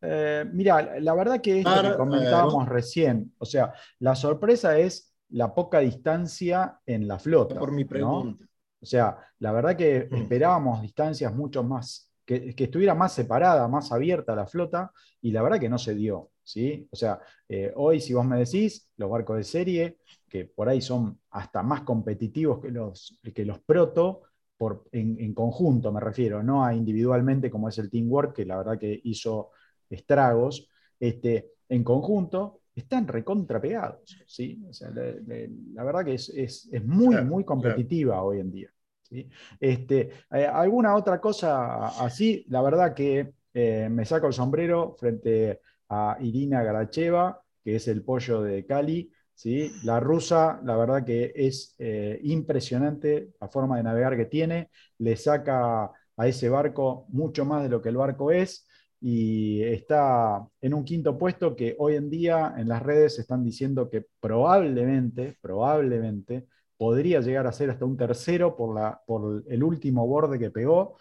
[0.02, 3.34] Eh, mira, la- verdad que es lo que comentábamos recién.
[3.38, 7.60] O sea, la sorpresa es la poca distancia en la flota.
[7.60, 7.90] Por mi ¿no?
[7.90, 8.46] pregunta.
[8.82, 10.16] O sea, la verdad que Mm.
[10.16, 15.42] esperábamos distancias mucho más, que, que estuviera más separada, más abierta la flota, y la
[15.44, 16.30] verdad que no se dio.
[16.44, 16.88] ¿sí?
[16.92, 20.82] O sea, eh, hoy, si vos me decís, los barcos de serie, que por ahí
[20.82, 24.22] son hasta más competitivos que los, que los proto,
[24.58, 28.58] por, en, en conjunto me refiero, no a individualmente como es el Teamwork, que la
[28.58, 29.52] verdad que hizo
[29.92, 34.16] estragos, este, en conjunto están recontrapegados.
[34.26, 34.64] ¿sí?
[34.70, 38.70] O sea, la verdad que es, es- es muy, Claro, muy competitiva hoy en día.
[39.04, 39.30] ¿sí?
[39.60, 42.46] Este, eh, ¿Alguna otra cosa así?
[42.50, 48.04] La verdad que eh, me saco el sombrero frente a Irina Garacheva, que es el
[48.04, 49.12] pollo de Cali.
[49.34, 49.72] ¿sí?
[49.84, 55.16] La rusa, la verdad que es eh, impresionante la forma de navegar que tiene, le
[55.18, 58.68] saca a ese barco mucho más de lo que el barco es
[59.04, 63.90] y está en un quinto puesto que hoy en día en las redes están diciendo
[63.90, 66.46] que probablemente, probablemente
[66.78, 70.98] podría llegar a ser hasta un tercero por, la, por el último borde que pegó.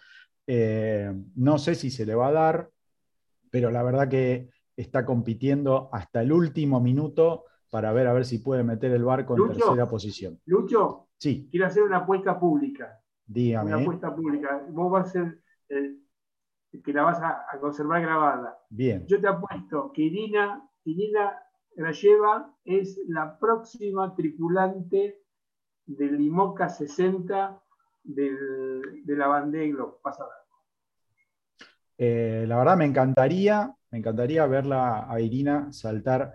[0.47, 2.69] Eh, no sé si se le va a dar,
[3.51, 8.39] pero la verdad que está compitiendo hasta el último minuto para ver a ver si
[8.39, 9.53] puede meter el barco en Lucho.
[9.53, 10.39] tercera posición.
[10.45, 12.99] Lucho, Sí, quiero hacer una apuesta pública.
[13.27, 13.75] dígame.
[13.75, 14.65] Una apuesta pública.
[14.69, 16.00] Vos vas a ser el
[16.83, 18.57] que la vas a, a conservar grabada.
[18.69, 19.05] Bien.
[19.07, 21.37] Yo te apuesto que Irina, Irina
[21.75, 25.21] Grayeva es la próxima tripulante
[25.85, 27.61] del IMOCA 60
[28.03, 29.99] del, de la Bandeglo.
[30.03, 30.33] Vas a ver.
[31.97, 36.33] Eh, la verdad me encantaría, me encantaría verla a Irina saltar,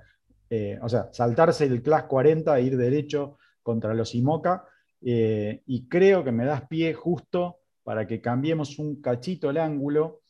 [0.48, 4.64] eh, o sea, saltarse el Class 40 e ir derecho contra los IMOCA.
[5.02, 10.22] eh, y creo que me das pie justo para que cambiemos un cachito el ángulo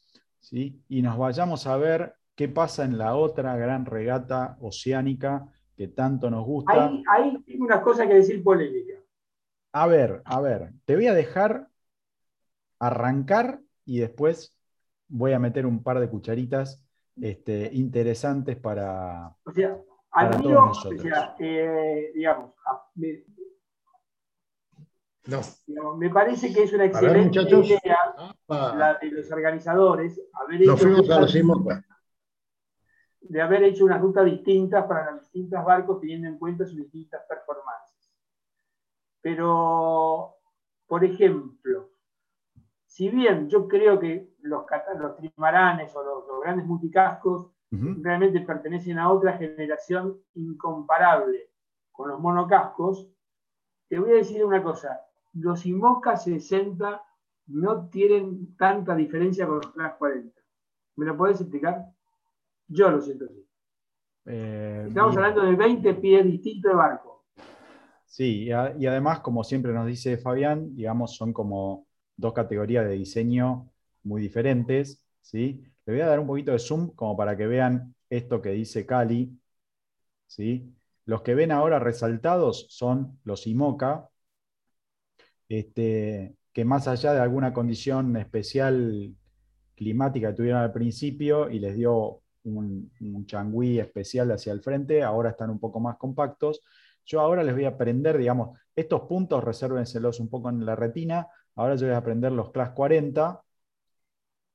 [0.47, 0.81] ¿sí?
[0.89, 5.45] y nos vayamos a ver qué pasa en la otra gran regata oceánica
[5.77, 6.73] que tanto nos gusta.
[6.73, 8.95] Ahí, ahí tengo una cosa que decir polémica.
[9.73, 11.67] A ver, a ver, te voy a dejar
[12.79, 14.57] arrancar y después
[15.09, 16.81] voy a meter un par de cucharitas
[17.21, 19.77] este, interesantes para, O sea,
[20.11, 21.03] Para admiro, todos o nosotros.
[21.03, 22.53] sea, eh, digamos,
[22.95, 23.25] me,
[25.27, 25.97] No.
[25.97, 27.99] me parece que es una ver, excelente idea
[28.49, 31.33] Ah, la de los organizadores haber hecho rutas-
[33.21, 37.23] de haber hecho unas rutas distintas para los distintos barcos teniendo en cuenta sus distintas
[37.29, 38.13] performances.
[39.21, 40.37] Pero,
[40.87, 41.91] por ejemplo,
[42.87, 44.65] si bien yo creo que los,
[44.99, 47.51] los trimaranes o los, los grandes multicascos
[48.01, 51.51] realmente pertenecen a otra generación incomparable
[51.91, 53.09] con los monocascos,
[53.89, 55.01] te voy a decir una cosa,
[55.39, 57.03] los IMOCA 60
[57.49, 60.41] no tienen tanta diferencia con los Class 40.
[60.97, 61.87] ¿Me lo podés explicar?
[62.69, 63.47] Yo lo siento así.
[64.25, 65.19] Eh, Estamos bien.
[65.19, 67.27] hablando de 20 pies distintos de barco.
[68.07, 72.87] Sí, y, a- y además, como siempre nos dice Fabián, digamos, son como dos categorías
[72.87, 73.71] de diseño
[74.05, 75.63] muy diferentes, ¿sí?
[75.85, 78.87] Le voy a dar un poquito de zoom como para que vean esto que dice
[78.87, 79.39] Cali,
[80.27, 80.75] ¿sí?
[81.07, 84.09] Los que ven ahora resaltados son los IMOCA,
[85.49, 89.15] este, que más allá de alguna condición especial
[89.75, 95.03] climática que tuvieron al principio y les dio un, un changüí especial hacia el frente,
[95.03, 96.63] ahora están un poco más compactos.
[97.05, 101.29] Yo ahora les voy a aprender, digamos, estos puntos, resérvenselos un poco en la retina.
[101.55, 103.43] Ahora yo voy a aprender los Class 40,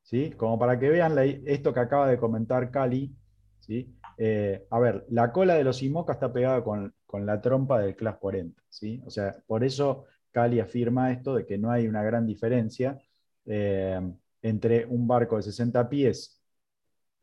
[0.04, 0.32] ¿sí?
[0.32, 3.15] Como para que vean esto que acaba de comentar Cali,
[3.60, 3.95] ¿sí?
[4.17, 7.95] Eh, a ver, la cola de los IMOCA está pegada con, con la trompa del
[7.95, 9.01] Class 40, ¿sí?
[9.06, 12.97] O sea, por eso Cali afirma esto de que no hay una gran diferencia
[13.45, 13.99] eh,
[14.41, 16.41] entre un barco de 60 pies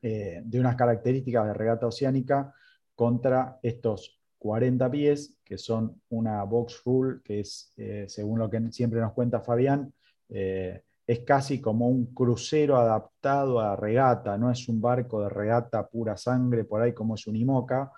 [0.02, 2.54] eh, de unas características de regata oceánica
[2.94, 8.60] contra estos 40 pies, que son una box rule, que es, eh, según lo que
[8.70, 9.92] siempre nos cuenta Fabián,
[10.28, 16.18] es casi como un crucero adaptado a regata, no es un barco de regata pura
[16.18, 17.90] sangre por ahí como es un IMOCA,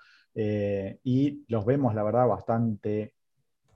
[1.03, 3.15] y los vemos, la verdad, bastante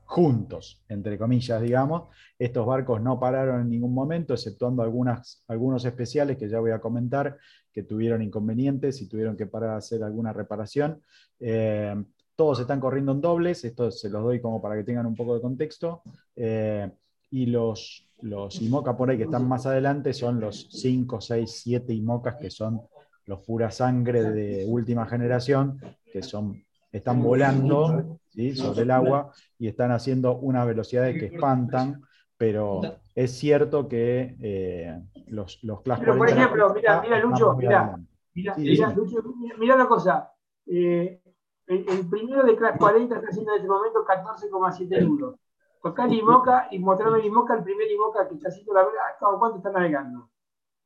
[0.05, 2.09] juntos, entre comillas, digamos.
[2.39, 7.39] Estos barcos no pararon en ningún momento, exceptuando algunos especiales que ya voy a comentar,
[7.73, 11.03] que tuvieron inconvenientes y tuvieron que parar a hacer alguna reparación.
[11.41, 11.95] Eh,
[12.37, 15.35] todos están corriendo en dobles, esto se los doy como para que tengan un poco
[15.35, 16.03] de contexto.
[16.37, 16.91] Eh,
[17.31, 21.93] y los, los IMOCA por ahí que están más adelante son los 5, 6, 7
[21.93, 22.81] IMOCAs que son
[23.27, 25.81] los pura sangre de última generación,
[26.13, 26.65] que son,
[26.97, 28.55] están volando ¿sí?
[28.55, 32.03] sobre el agua y están haciendo unas velocidades que espantan,
[32.37, 32.81] pero
[33.15, 37.99] es cierto que eh, los, los Class Pero, por 40 ejemplo, mira, mira, Lucho, mira.
[38.35, 38.93] Mira, Sí, mira.
[38.93, 39.23] Lucho,
[39.59, 40.31] mira, una cosa.
[40.67, 41.21] Eh,
[41.67, 45.35] el, el primero de Class 40 está haciendo en este momento 14,7 euros.
[45.83, 49.57] Tocar IMOCA y mostrarme el IMOCA, el primer IMOCA que está haciendo la vela, ¿cuánto
[49.59, 50.31] está navegando?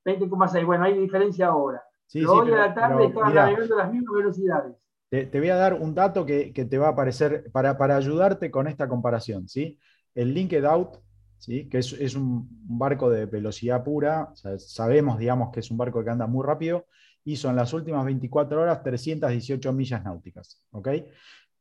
[0.04, 0.64] 20,6.
[0.66, 1.82] Bueno, hay diferencia ahora.
[2.06, 4.76] Sí, Pero sí, hoy pero- a la tarde pero estaban navegando a las mismas velocidades.
[5.10, 8.68] Te, voy a dar un dato que, te va a aparecer para, para ayudarte con
[8.68, 9.48] esta comparación.
[9.48, 9.78] ¿sí?
[10.14, 10.98] El Linked Out,
[11.38, 11.68] ¿sí?
[11.68, 16.26] que es, un, barco de velocidad pura, sabemos digamos, que es un barco que anda
[16.26, 16.86] muy rápido,
[17.24, 20.62] hizo en las últimas 24 horas 318 millas náuticas.
[20.72, 20.88] ¿ok?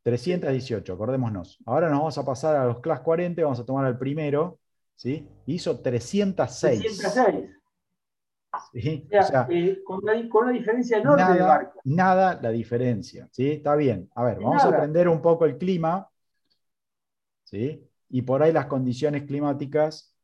[0.03, 1.59] 318, acordémonos.
[1.65, 4.59] Ahora nos vamos a pasar a los Class 40, vamos a tomar el primero,
[4.95, 5.27] ¿sí?
[5.45, 6.79] hizo 306.
[6.79, 7.56] 306.
[8.73, 9.05] ¿Sí?
[9.05, 11.79] O sea, O sea, eh, con, una, con una diferencia enorme de nada, barco.
[11.85, 13.51] nada la diferencia, ¿sí?
[13.51, 14.09] Está bien.
[14.15, 16.09] A ver, vamos a aprender un poco el clima,
[17.43, 17.83] ¿sí?
[18.09, 20.15] Y por ahí las condiciones climáticas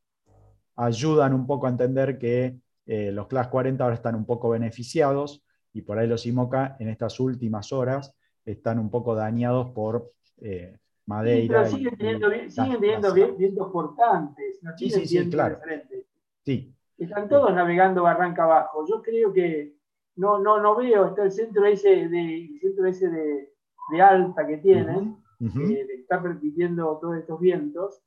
[0.75, 5.43] ayudan un poco a entender que eh, los Class 40 ahora están un poco beneficiados
[5.73, 10.77] y por ahí los IMOCA en estas últimas horas están un poco dañados por eh,
[10.77, 11.47] Sí, Madeira.
[11.63, 12.81] pero y- siguen y teniendo, siguen
[13.13, 14.59] vi- vientos portantes.
[14.63, 15.59] No Sí, sí, sí, claro.
[15.65, 16.05] de.
[16.45, 18.85] Sí, Están todos navegando barranca abajo.
[18.87, 19.75] Yo creo que
[20.15, 23.53] no, no, no veo, está el centro ese de, el centro ese de,
[23.91, 25.61] de alta que tienen, ujú.
[25.61, 28.01] eh, que está permitiendo todos estos vientos.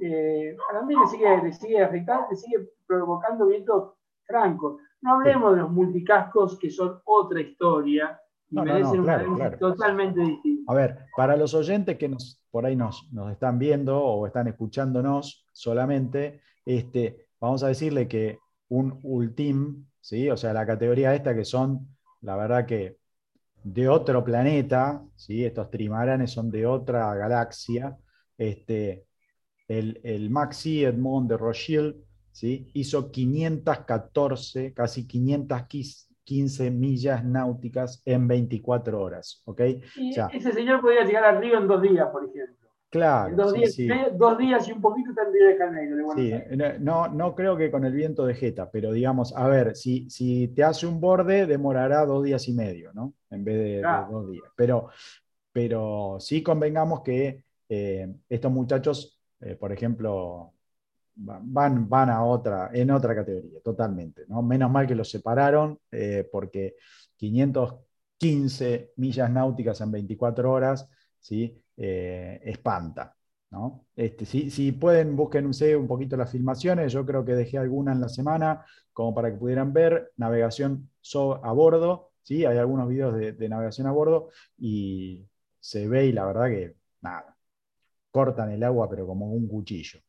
[0.00, 3.92] Eh, para mí le sigue, le sigue afectando, le sigue provocando vientos
[4.24, 4.80] francos.
[5.02, 8.20] No hablemos de los multicascos que son otra historia
[8.50, 9.58] y No, no, no, merecen un claro, análisis claro.
[9.58, 10.72] totalmente distinto.
[10.72, 14.48] A ver, para los oyentes que nos, por ahí nos, nos están viendo o están
[14.48, 18.38] escuchándonos solamente, este, vamos a decirle que
[18.68, 20.30] un Ultim ¿sí?
[20.30, 21.88] O sea, la categoría esta que son,
[22.22, 22.96] la verdad que
[23.62, 25.44] de otro planeta, ¿sí?
[25.44, 27.96] Estos trimaranes son de otra galaxia.
[28.36, 29.04] Este,
[29.68, 31.96] el, el Maxi Edmond de Rothschild,
[32.32, 32.70] ¿sí?
[32.72, 39.60] Hizo 514, casi 515 millas náuticas en 24 horas, ¿ok?
[39.96, 42.56] Y ese señor podría llegar a Río en dos días, por ejemplo.
[42.90, 43.36] Claro.
[43.36, 43.76] Dos, días,
[44.18, 45.96] dos, días, y un poquito tendría de Janeiro.
[46.16, 46.32] sí,
[46.80, 50.48] no, no creo que con el viento de Jeta, pero digamos, a ver, si, si
[50.48, 53.14] te hace un borde, demorará dos días y medio, ¿no?
[53.30, 54.44] En vez de, dos días.
[54.56, 54.88] Pero,
[55.52, 60.52] pero sí convengamos que eh, estos muchachos, eh, por ejemplo,
[61.14, 64.24] van, van a otra, en otra categoría, totalmente.
[64.26, 64.42] ¿no?
[64.42, 66.74] Menos mal que los separaron, eh, porque
[67.16, 70.88] 515 millas náuticas en 24 horas,
[71.20, 71.62] ¿sí?
[71.82, 73.16] Eh, espanta.
[73.50, 73.86] ¿no?
[73.96, 78.08] Este, si, pueden, busquen un poquito las filmaciones, yo creo que dejé alguna en la
[78.10, 80.90] semana como para que pudieran ver navegación
[81.42, 82.44] a bordo, ¿sí?
[82.44, 84.28] hay algunos videos de, navegación a bordo
[84.58, 85.26] y
[85.58, 87.34] se ve y la verdad que nada,
[88.10, 90.00] cortan el agua pero como un cuchillo.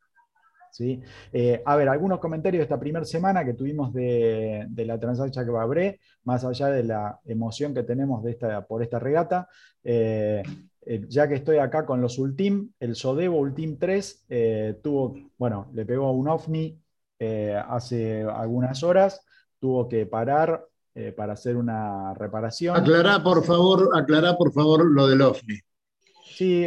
[0.72, 1.02] ¿sí?
[1.32, 5.50] Eh, a ver, algunos comentarios de esta primera semana que tuvimos de, la Transacha que
[5.50, 8.22] Babré, más allá de la emoción que tenemos
[8.68, 9.48] por esta regata.
[9.82, 10.42] Eh,
[10.84, 15.70] eh, ya que estoy acá con los Ultim, el Sodebo Ultim 3 eh, tuvo, bueno,
[15.74, 16.78] le pegó a un OVNI
[17.20, 19.24] eh, hace algunas horas,
[19.58, 20.66] tuvo que parar
[21.16, 22.76] para hacer una reparación.
[22.76, 25.58] Aclará, por favor, aclará, por favor, lo del OVNI.
[26.22, 26.66] Sí,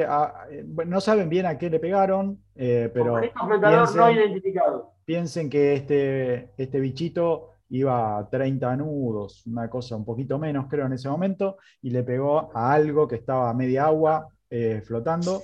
[0.88, 4.94] no saben bien a qué le pegaron, pero piensen, no identificado.
[5.06, 10.86] piensen que este, este bichito iba a 30 nudos, una cosa un poquito menos creo
[10.86, 15.42] en ese momento, y le pegó a algo que estaba a media agua eh, flotando.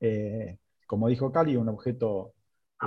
[0.00, 2.34] Eh, como dijo Cali, un objeto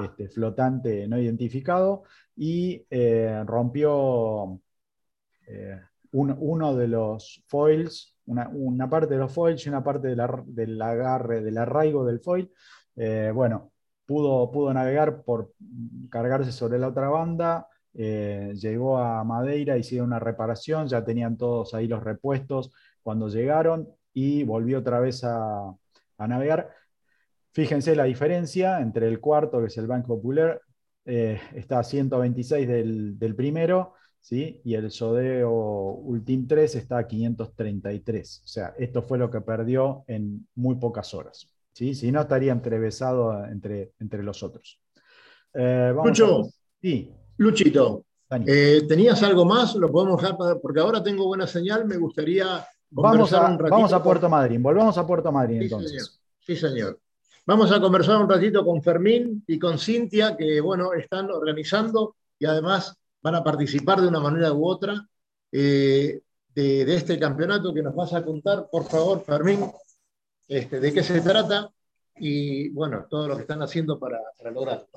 [0.04, 2.04] este, flotante no identificado,
[2.36, 4.60] y eh, rompió
[6.12, 11.58] uno de los foils, una, parte de los foils y una parte del agarre, del
[11.58, 12.52] arraigo del foil.
[13.34, 13.72] bueno,
[14.06, 15.54] pudo, pudo navegar por
[16.10, 21.74] cargarse sobre la otra banda, eh, llegó a Madeira, hicieron una reparación, ya tenían todos
[21.74, 22.72] ahí los repuestos
[23.02, 25.76] cuando llegaron y volvió otra vez a,
[26.18, 26.70] navegar.
[27.52, 30.62] Fíjense la diferencia entre el cuarto, que es el Banco Popular,
[31.06, 34.62] eh, está a 126 del, primero, ¿sí?
[34.64, 38.42] y el Sodeo Ultim 3 está a 533.
[38.44, 41.48] O sea, esto fue lo que perdió en muy pocas horas.
[41.72, 41.96] ¿sí?
[41.96, 44.80] Si no, estaría entrevesado entre, entre los otros.
[45.54, 45.94] Eh,
[46.82, 47.14] sí.
[47.40, 48.04] Luchito,
[48.46, 49.74] eh, ¿tenías algo más?
[49.76, 51.86] Lo podemos dejar porque ahora tengo buena señal.
[51.86, 52.68] Me gustaría.
[52.92, 56.20] Vamos a, vamos a Puerto Madryn, volvamos a Puerto Madryn entonces.
[56.40, 57.00] Sí señor.
[57.46, 62.46] Vamos a conversar un ratito con Fermín y con Cintia, que bueno, están organizando y
[62.46, 65.08] además van a participar de una manera u otra
[65.50, 66.20] eh,
[66.54, 68.68] de, este campeonato que nos vas a contar.
[68.70, 69.72] Por favor, Fermín,
[70.46, 71.72] este, de qué se trata
[72.18, 74.90] y bueno, todo lo que están haciendo para, para lograrlo.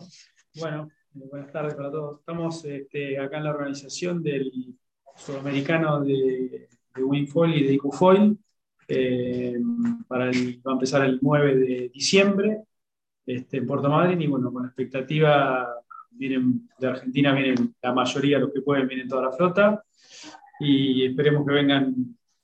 [0.57, 2.21] Bueno, buenas tardes para todos.
[2.21, 4.51] Estamos este, acá en la organización del
[5.17, 8.39] sudamericano de, de Winfoil y de IQFoil.
[8.89, 9.59] Eh,
[10.09, 12.63] para va a empezar el 9 de diciembre
[13.25, 15.69] este, en Puerto Madryn y bueno, con expectativa
[16.11, 19.83] vienen de Argentina, vienen la mayoría, los que pueden, vienen toda la flota
[20.61, 21.95] y esperemos que vengan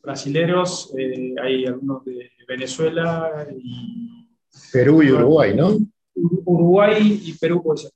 [0.00, 4.26] brasileros, eh, hay algunos de Venezuela y
[4.72, 5.76] Perú y Uruguay, ¿no?
[6.14, 7.92] Uruguay y Perú puede ser.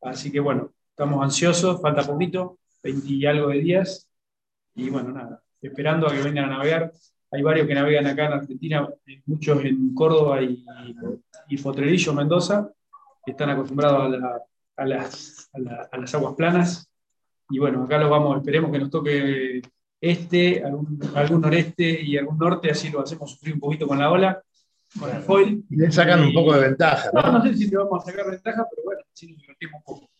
[0.00, 4.08] Así que bueno, estamos ansiosos, falta poquito, 20 y algo de días.
[4.74, 6.92] Y bueno, nada, esperando a que vengan a navegar.
[7.30, 8.88] Hay varios que navegan acá en Argentina,
[9.26, 10.64] muchos en Córdoba y,
[11.48, 12.70] y Potrerillo, Mendoza,
[13.24, 14.22] que están acostumbrados
[14.76, 16.90] a, las, a, las, aguas planas.
[17.48, 19.62] Y bueno, acá lo vamos, esperemos que nos toque
[20.00, 24.10] este, algún, algún noreste y algún norte, así lo hacemos sufrir un poquito con la
[24.10, 24.42] ola
[24.98, 25.64] con el foil.
[25.70, 27.10] Y le sacan un poco de ventaja.
[27.12, 27.32] ¿no?
[27.32, 30.10] no, sé si le vamos a sacar ventaja, pero bueno, sí nos divertimos un poco.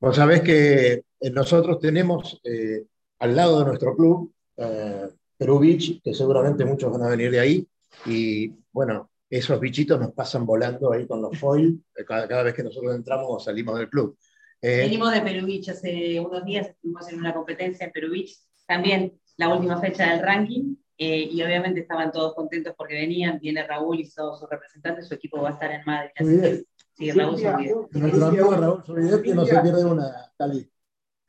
[0.00, 2.86] Vos sabés que eh, nosotros tenemos eh,
[3.18, 7.40] al lado de nuestro club eh, Perú Beach, que seguramente muchos van a venir de
[7.40, 7.68] ahí,
[8.06, 12.62] y bueno, esos bichitos nos pasan volando ahí con los foil cada, cada vez que
[12.62, 14.16] nosotros entramos o salimos del club.
[14.62, 19.18] Venimos de Perú Beach hace unos días, estuvimos en una competencia en Perú Beach, también
[19.36, 24.00] la última fecha del ranking, eh, y obviamente estaban todos contentos porque venían, viene Raúl
[24.00, 26.62] y todos sus representantes, su equipo va a estar en Madrid.
[26.92, 27.40] sí, Raúl
[27.90, 30.70] Nuestro amigo Raúl que no se pierde una, Cali.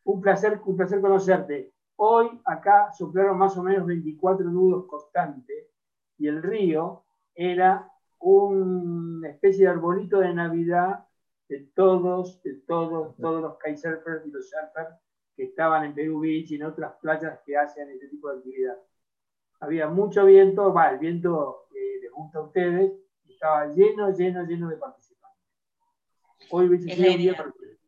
[0.03, 1.71] Un placer, un placer conocerte.
[1.95, 5.69] Hoy acá soplaron más o menos 24 nudos constantes
[6.17, 11.05] y el río era una especie de arbolito de Navidad
[11.47, 14.97] de todos, de todos, todos los kitesurfers y los surfers
[15.37, 18.77] que estaban en Perú Beach y en otras playas que hacen este tipo de actividad.
[19.61, 22.91] Había mucho viento, va, el viento que les gusta a ustedes,
[23.29, 25.39] estaba lleno, lleno, lleno de participantes.
[26.49, 27.87] Hoy hubiese Es sido un día perfecto.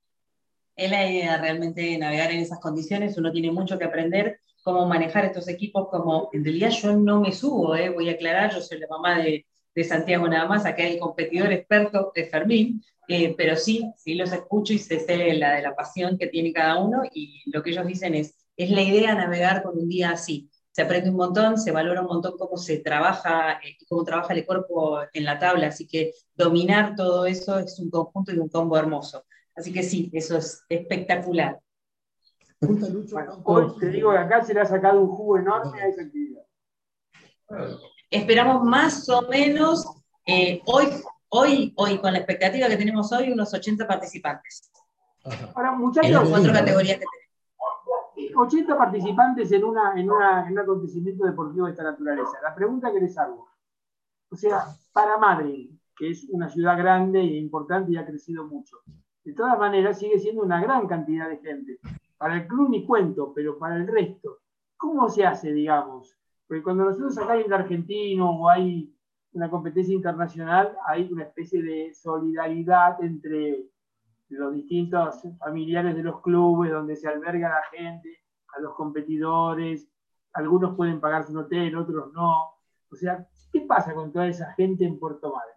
[0.75, 5.25] Es la idea realmente navegar en esas condiciones, uno tiene mucho que aprender cómo manejar
[5.25, 8.79] estos equipos, como en realidad yo no me subo, eh, voy a aclarar, yo soy
[8.79, 9.45] la mamá de,
[9.75, 14.31] de Santiago nada más, acá el competidor experto es Fermín, eh, pero sí, sí los
[14.31, 17.71] escucho y sé, sé la de la pasión que tiene cada uno y lo que
[17.71, 20.49] ellos dicen es, es la idea navegar con un día así.
[20.73, 24.33] Se aprende un montón, se valora un montón cómo se trabaja eh, y cómo trabaja
[24.33, 28.49] el cuerpo en la tabla, así que dominar todo eso es un conjunto y un
[28.49, 29.23] combo hermoso.
[29.55, 31.59] Así que sí, eso es espectacular.
[32.59, 35.87] Bueno, ¿cuántos- hoy te digo que acá se le ha sacado un jugo enorme a
[35.87, 36.41] esa actividad.
[38.09, 39.85] Esperamos más o menos,
[40.25, 40.87] eh, hoy,
[41.29, 44.71] hoy, hoy, con la expectativa que tenemos hoy, unos 80 participantes
[45.55, 47.22] Ahora, en muchachos, las cuatro categorías que tenemos.
[48.35, 52.37] 80 participantes en, una, en, una, en un acontecimiento deportivo de esta naturaleza.
[52.41, 53.47] La pregunta que les hago,
[54.29, 58.77] o sea, para Madrid, que es una ciudad grande e importante y ha crecido mucho,
[59.23, 61.79] de todas maneras sigue siendo una gran cantidad de gente.
[62.17, 64.39] Para el club ni cuento, pero para el resto,
[64.77, 66.17] ¿cómo se hace, digamos?
[66.47, 68.93] Porque cuando nosotros acá hay un argentino o hay
[69.33, 73.65] una competencia internacional, hay una especie de solidaridad entre
[74.29, 78.22] los distintos familiares de los clubes, donde se alberga la gente,
[78.55, 79.87] a los competidores,
[80.33, 82.53] algunos pueden pagarse un hotel, otros no.
[82.91, 85.53] O sea, ¿qué pasa con toda esa gente en Puerto Madryn?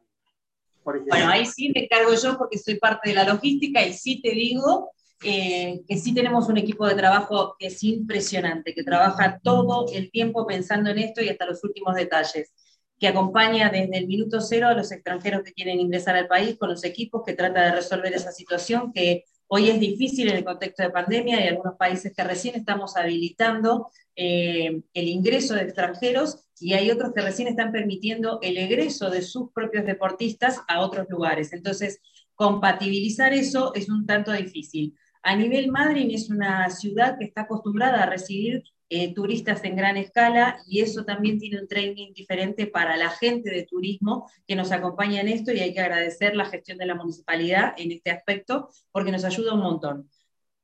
[0.83, 1.05] Por.
[1.05, 4.31] Bueno, ahí sí me cargo yo porque soy parte de la logística y sí te
[4.31, 4.91] digo
[5.25, 10.11] eh, que sí tenemos un equipo de trabajo que es impresionante, que trabaja todo el
[10.11, 12.53] tiempo pensando en esto y hasta los últimos detalles,
[12.99, 16.69] que acompaña desde el minuto cero a los extranjeros que quieren ingresar al país con
[16.69, 20.83] los equipos, que trata de resolver esa situación que hoy es difícil en el contexto
[20.83, 26.73] de pandemia y algunos países que recién estamos habilitando eh, el ingreso de extranjeros y
[26.73, 31.53] hay otros que recién están permitiendo el egreso de sus propios deportistas a otros lugares.
[31.53, 32.01] Entonces,
[32.35, 34.95] compatibilizar eso es un tanto difícil.
[35.23, 39.97] A nivel Madrid es una ciudad que está acostumbrada a recibir eh, turistas en gran
[39.97, 44.71] escala y eso también tiene un training diferente para la gente de turismo que nos
[44.71, 48.69] acompaña en esto y hay que agradecer la gestión de la municipalidad en este aspecto
[48.93, 50.11] porque nos ayuda un montón.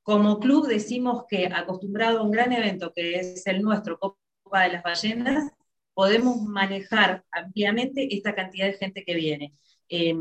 [0.05, 4.73] Como club decimos que acostumbrado a un gran evento que es el nuestro, Copa de
[4.73, 5.53] las Ballenas,
[5.95, 9.53] podemos manejar ampliamente esta cantidad de gente que viene.
[9.89, 10.14] Eh,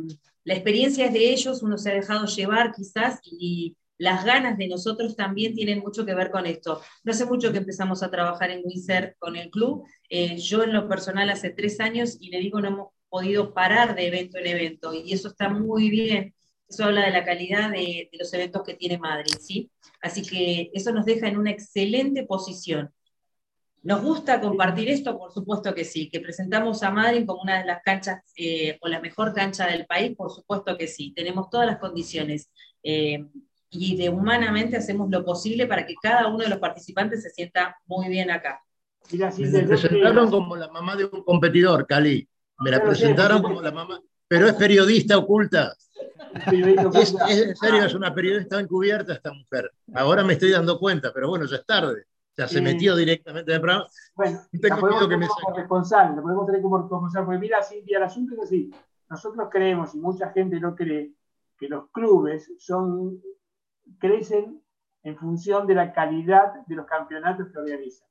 [0.44, 4.68] la experiencia es de ellos, uno se ha dejado llevar quizás y las ganas de
[4.68, 6.82] nosotros también tienen mucho que ver con esto.
[7.04, 9.86] No hace mucho que empezamos a trabajar en Windsor con el club.
[10.10, 13.94] Eh, yo en lo personal hace tres años y le digo no hemos podido parar
[13.94, 16.34] de evento en evento y eso está muy bien.
[16.68, 19.70] Eso habla de la calidad de, de los eventos que tiene Madrid, ¿sí?
[20.02, 22.92] Así que eso nos deja en una excelente posición.
[23.84, 25.16] ¿Nos gusta compartir esto?
[25.16, 26.10] Por supuesto que sí.
[26.10, 29.86] ¿Que presentamos a Madrid como una de las canchas eh, o la mejor cancha del
[29.86, 30.16] país?
[30.16, 31.14] Por supuesto que sí.
[31.16, 32.50] Tenemos todas las condiciones.
[32.82, 33.26] Eh,
[33.72, 37.78] y de humanamente hacemos lo posible para que cada uno de los participantes se sienta
[37.86, 38.62] muy bien acá.
[39.12, 42.28] Me presentaron como la mamá de un competidor, Cali.
[42.60, 45.74] Me la presentaron como la mamá, pero es periodista oculta.
[46.94, 49.72] Es, es- en serio, es una periodista encubierta esta mujer.
[49.94, 52.04] Ahora me estoy dando cuenta, pero bueno, ya es tarde.
[52.38, 53.88] Ya se metió directamente en el programa.
[54.16, 57.40] Bueno, Tengo la podemos que me tener como responsable, la podemos tener como responsable, porque
[57.40, 58.72] mira, Cintia, el asunto es así.
[59.10, 61.12] Nosotros creemos, y mucha gente no cree,
[61.60, 63.22] que los clubes son,
[64.02, 64.62] crecen
[65.04, 68.08] en función de la calidad de los campeonatos que organizan.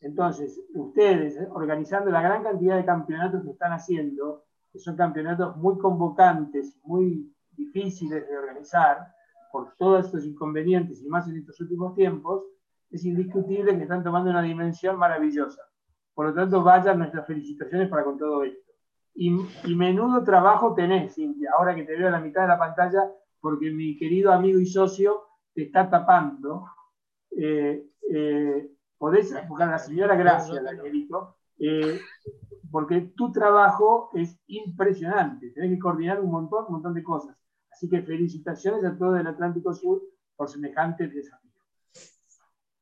[0.00, 5.78] Entonces, ustedes, organizando la gran cantidad de campeonatos que están haciendo, que son campeonatos muy
[5.78, 9.14] convocantes, muy difíciles de organizar,
[9.52, 12.44] por todos estos inconvenientes y más en estos últimos tiempos,
[12.90, 15.62] es indiscutible que están tomando una dimensión maravillosa.
[16.14, 18.72] Por lo tanto, vayan nuestras felicitaciones para con todo esto.
[19.14, 19.30] Y,
[19.64, 23.10] y menudo trabajo tenés, Cintia, ahora que te veo a la mitad de la pantalla,
[23.42, 26.64] porque mi querido amigo y socio te está tapando.
[27.36, 32.00] Eh, eh, podés buscar a la señora Gracia, la Angelito, eh,
[32.70, 35.50] porque tu trabajo es impresionante.
[35.50, 37.36] Tenés que coordinar un montón, un montón de cosas.
[37.70, 40.02] Así que felicitaciones a todo el Atlántico Sur
[40.36, 41.50] por semejante desafío.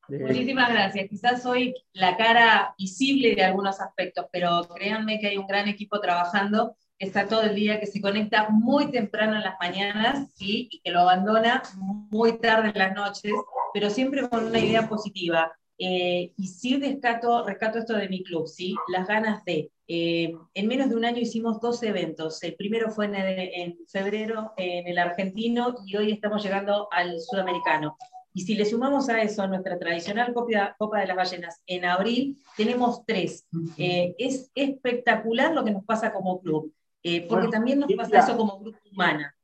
[0.08, 1.08] Muchísimas gracias.
[1.08, 6.00] Quizás soy la cara visible de algunos aspectos, pero créanme que hay un gran equipo
[6.00, 10.68] trabajando que está todo el día, que se conecta muy temprano en las mañanas ¿sí?
[10.70, 11.62] y que lo abandona
[12.10, 13.32] muy tarde en las noches,
[13.74, 15.50] pero siempre con una idea positiva.
[15.78, 18.74] Eh, y sí rescato, rescato esto de mi club, ¿sí?
[18.92, 19.70] las ganas de.
[19.88, 22.42] Eh, en menos de un año hicimos dos eventos.
[22.42, 27.18] El primero fue en, el- en febrero en el argentino y hoy estamos llegando al
[27.18, 27.96] sudamericano.
[28.34, 32.36] Y si le sumamos a eso nuestra tradicional Copa, Copa de las Ballenas en abril,
[32.56, 33.46] tenemos tres.
[33.78, 36.72] Eh, es espectacular lo que nos pasa como club,
[37.02, 38.04] eh, porque Bueno, también nos Cintia.
[38.04, 39.34] pasa eso como grupo humana.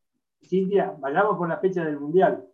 [0.45, 2.45] Cintia, vayamos por la fecha del Mundial.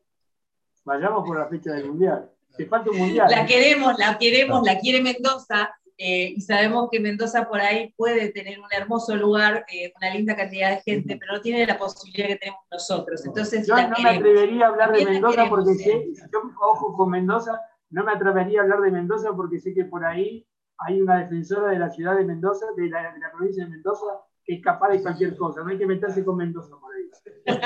[0.84, 2.30] Vayamos por la fecha del Mundial.
[2.56, 3.28] Te falta un Mundial.
[3.30, 5.74] La queremos, la queremos, la quiere Mendoza.
[5.98, 10.34] eh, y sabemos que Mendoza por ahí puede tener un hermoso lugar, eh, una linda
[10.34, 13.24] cantidad de gente, pero no tiene la posibilidad que tenemos nosotros.
[13.24, 16.40] Entonces, Yo la no me atrevería a hablar de También Mendoza queremos, porque sé, yo,
[16.60, 20.44] ojo con Mendoza, no me atrevería a hablar de Mendoza porque sé que por ahí
[20.78, 24.06] hay una defensora de la ciudad de Mendoza, de la, de la provincia de Mendoza,
[24.44, 25.62] que es capaz de cualquier cosa.
[25.62, 27.58] No hay que meterse con Mendoza por ahí.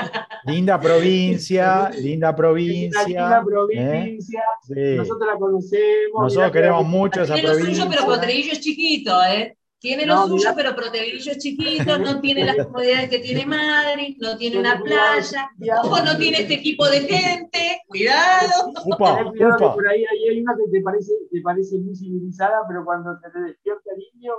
[0.45, 3.03] Linda provincia, linda provincia.
[3.07, 3.43] linda ¿eh?
[3.45, 4.95] provincia, Sí.
[4.95, 6.21] nosotros la conocemos.
[6.21, 7.89] Nosotros que- queremos mucho esa Tiene lo suyo, provincia.
[7.89, 9.57] pero Potrerillo es chiquito, ¿eh?
[9.79, 10.55] Tiene lo No, suyo, mirá.
[10.55, 15.49] pero Potrerillo es chiquito, no tiene las comodidades que tiene Madrid, no tiene una playa,
[15.83, 18.71] ojo, no tiene este equipo de gente, cuidado.
[18.85, 19.73] Upa, cuidado upa.
[19.75, 23.39] por ahí hay hay una que te parece, te parece muy civilizada, pero cuando te
[23.39, 24.33] despierta el niño,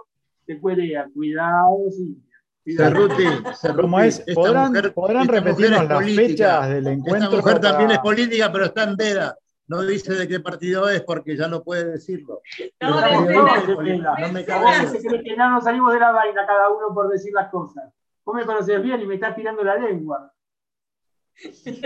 [0.45, 1.09] te puede dar.
[1.13, 2.17] Cuidado, sí.
[2.77, 3.25] Cerruti,
[3.81, 4.19] ¿Cómo es?
[4.21, 6.27] esta ¿Podrán, mujer- podrán esta repetirnos las política.
[6.29, 7.31] fechas del Esta encuentro?
[7.33, 9.37] mujer también es política, pero está en veda.
[9.69, 12.41] No dice de qué partido es porque ya no puede decirlo.
[12.81, 14.79] No, es política, no me De cabe pena.
[14.83, 14.91] duda.
[14.91, 17.85] se cree que no nos salimos de la vaina cada uno por decir las cosas.
[18.25, 20.33] Vos me conocés bien y me estás tirando la lengua.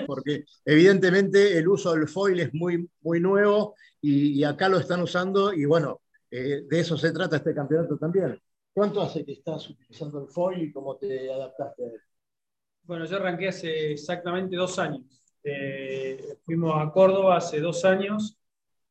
[0.07, 5.03] porque evidentemente el uso del foil es muy, muy nuevo y, y acá lo están
[5.03, 8.41] usando y bueno, eh, de eso se trata este campeonato también.
[8.75, 12.01] ¿Cuánto hace que estás utilizando el foil y cómo te adaptaste a él?
[12.85, 15.03] Bueno, yo arranqué hace exactamente dos años.
[15.45, 18.39] Eh, fuimos a Córdoba hace dos años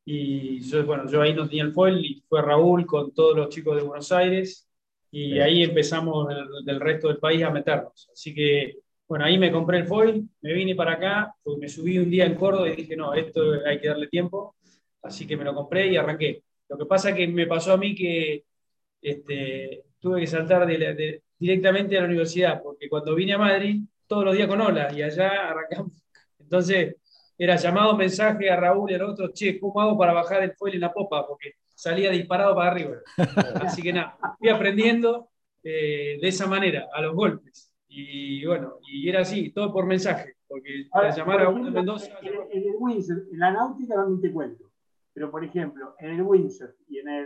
[0.05, 3.49] y yo, bueno, yo ahí no tenía el foil y fue Raúl con todos los
[3.49, 4.67] chicos de Buenos Aires
[5.11, 5.43] y Bien.
[5.43, 8.09] ahí empezamos del, del resto del país a meternos.
[8.13, 11.97] Así que, bueno, ahí me compré el foil, me vine para acá, pues me subí
[11.97, 14.55] un día en Córdoba y dije, no, esto hay que darle tiempo,
[15.01, 16.43] así que me lo compré y arranqué.
[16.69, 18.45] Lo que pasa que me pasó a mí que
[19.01, 23.37] este, tuve que saltar de la- de- directamente a la universidad, porque cuando vine a
[23.37, 25.93] Madrid, todos los días con ola, y allá arrancamos.
[26.39, 26.95] Entonces,
[27.37, 30.75] era llamado mensaje a Raúl y al otro, che, ¿cómo hago para bajar el foil
[30.75, 31.25] en la popa?
[31.27, 32.97] Porque salía disparado para arriba.
[33.65, 35.29] Así que nada, fui aprendiendo
[35.63, 37.71] eh, de esa manera, a los golpes.
[37.87, 41.63] Y bueno, y era así, todo por mensaje, porque Ahora, para llamar por a uno
[41.65, 42.19] de ejemplo, Mendoza...
[42.21, 44.63] En, en el Windsor, en la náutica también te cuento.
[45.13, 47.25] Pero, por ejemplo, en el Windsor y en el,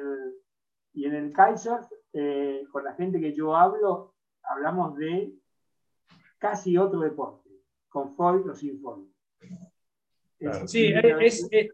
[0.95, 5.33] y en el kitesurf, eh, con la gente que yo hablo, hablamos de
[6.39, 7.49] casi otro deporte,
[7.89, 9.07] con foil o sin foil.
[10.65, 11.73] Sí, es, es,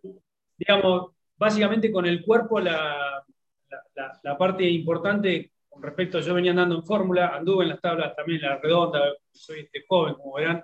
[0.57, 3.23] digamos, básicamente con el cuerpo la,
[3.69, 7.79] la, la- la parte importante con respecto, yo venía andando en fórmula, anduve en las
[7.81, 8.99] tablas también, la redonda,
[9.31, 10.63] soy este joven, como verán,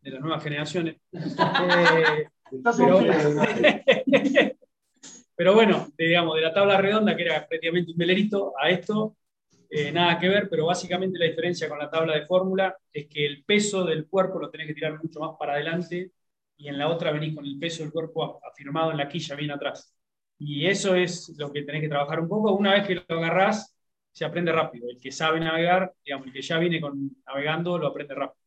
[0.00, 0.96] de las nuevas generaciones.
[2.52, 3.00] Eh, pero.
[5.36, 9.16] pero bueno, de, digamos, de la tabla redonda, que era prácticamente un velerito, a esto,
[9.70, 13.26] eh, nada que ver, pero básicamente la diferencia con la tabla de fórmula es que
[13.26, 16.12] el peso del cuerpo lo tenés que tirar mucho más para adelante
[16.56, 19.50] y en la otra venís con el peso del cuerpo afirmado en la quilla bien
[19.50, 19.92] atrás.
[20.38, 22.52] Y eso es lo que tenés que trabajar un poco.
[22.52, 23.74] Una vez que lo agarrás,
[24.12, 24.88] se aprende rápido.
[24.88, 28.44] El que sabe navegar, digamos, el que ya viene con, navegando, lo aprende rápido.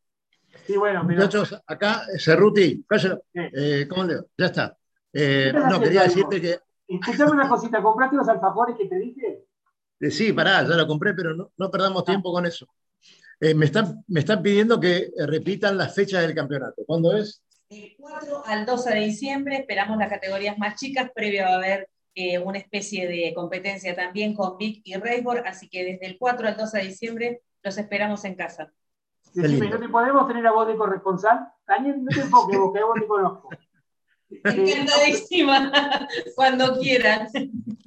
[0.66, 3.22] Sí, bueno, pero Muchachos, acá, Cerruti, cállalo.
[3.34, 4.14] Eh, ¿Cómo le?
[4.36, 4.76] Ya está.
[5.12, 6.58] Eh, ¿Qué estás no, quería decirte que
[6.88, 9.44] escuchame una cosita, ¿compraste los alfajores que te dije?
[10.00, 12.66] Eh, Sí, pará, ya lo compré, pero no, no perdamos tiempo con eso.
[13.40, 16.82] Eh, me, están, me están pidiendo que eh, repitan las fechas del campeonato.
[16.86, 17.42] ¿Cuándo es?
[17.70, 22.38] Del 4 al 12 de diciembre esperamos las categorías más chicas, previo a haber eh,
[22.38, 26.56] una especie de competencia también con Vic y Raceboard, así que desde el 4 al
[26.56, 28.72] 12 de diciembre los esperamos en casa.
[29.34, 29.68] Decime.
[29.68, 31.46] ¿no te podemos tener a vos de corresponsal?
[31.66, 33.50] Daniel, no te enfoques vos, que a vos te conozco.
[34.30, 35.72] Encantadísima,
[36.34, 37.28] cuando quieran.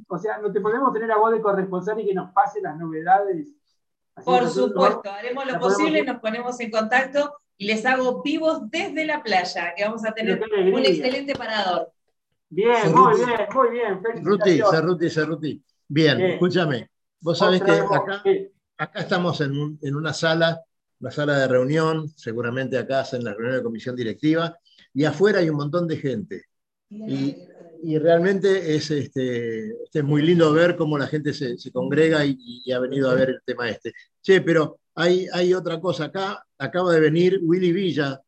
[0.08, 2.78] o sea, ¿no te podemos tener a vos de corresponsal y que nos pase las
[2.78, 3.50] novedades?
[4.16, 8.22] Así Por nosotros- supuesto, haremos lo podemos posible, nos ponemos en contacto y les hago
[8.22, 10.42] vivos desde la playa, que vamos a tener
[10.74, 11.92] un excelente parador.
[12.50, 14.04] Bien, muy bien, muy bien.
[14.24, 14.70] Ruti, Felicitaciones.
[14.72, 15.64] Cerruti, Cerruti.
[15.88, 16.32] Bien, Bien.
[16.32, 16.90] escúchame.
[17.22, 18.24] Vos sabés Otra que vez acá,
[18.78, 20.62] acá estamos en, un- en una sala,
[21.00, 24.58] una sala de reunión, seguramente acá hacen la reunión de comisión directiva,
[24.94, 26.44] y afuera hay un montón de gente.
[26.90, 27.36] Y,
[27.84, 32.26] y realmente es, este, este es muy lindo ver cómo la gente se, se congrega
[32.26, 33.94] y, ha venido a ver el tema este.
[34.22, 36.46] Che, pero hay, hay otra cosa acá.
[36.58, 38.22] Acaba de venir Willy Villa,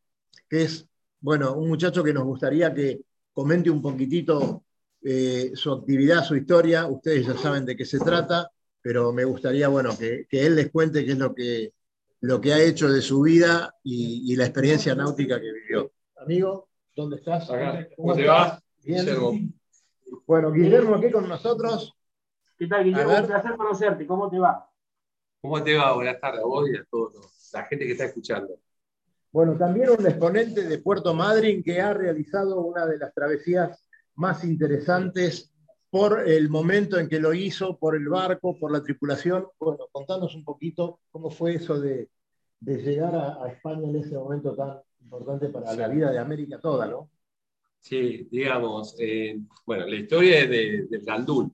[0.48, 0.86] que es,
[1.20, 3.00] bueno, un muchacho que nos gustaría que
[3.32, 4.64] comente un poquitito
[5.02, 6.86] eh, su actividad, su historia.
[6.86, 8.50] Ustedes ya saben de qué se trata,
[8.82, 11.72] pero me gustaría, bueno, que, que él les cuente qué es lo que,
[12.20, 15.93] lo que ha hecho de su vida y, y la experiencia náutica que vivió.
[16.24, 17.50] Amigo, ¿dónde estás?
[17.50, 17.86] Acá.
[17.96, 18.52] ¿Cómo ¿Cómo te estás?
[18.52, 18.62] va?
[18.82, 19.32] Guillermo.
[20.26, 21.94] Bueno, Guillermo aquí con nosotros.
[22.56, 23.14] ¿Qué tal, Guillermo?
[23.14, 24.06] Un placer conocerte.
[24.06, 24.66] ¿Cómo te va?
[25.42, 25.92] ¿Cómo te va?
[25.92, 27.10] Buenas tardes a vos y a toda
[27.52, 28.54] la gente que está escuchando.
[29.32, 34.44] Bueno, también un exponente de Puerto Madryn que ha realizado una de las travesías más
[34.44, 35.52] interesantes
[35.90, 39.46] por el momento en que lo hizo, por el barco, por la tripulación.
[39.58, 42.08] Bueno, contanos un poquito cómo fue eso de,
[42.60, 47.10] llegar a, España en ese momento tan importante para la vida de América toda, ¿no?
[47.78, 51.52] Sí, digamos, eh, bueno, la historia es de, del Gandul,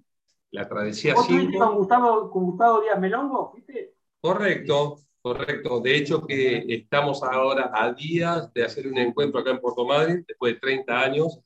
[0.52, 1.58] la travesía ¿Vos 5.
[1.58, 3.52] Con Gustavo, con Gustavo Díaz Melongo?
[3.54, 3.94] ¿viste?
[4.20, 5.80] Correcto, correcto.
[5.80, 10.24] De hecho que estamos ahora a días de hacer un encuentro acá en Puerto Madryn,
[10.26, 11.40] después de 30 años,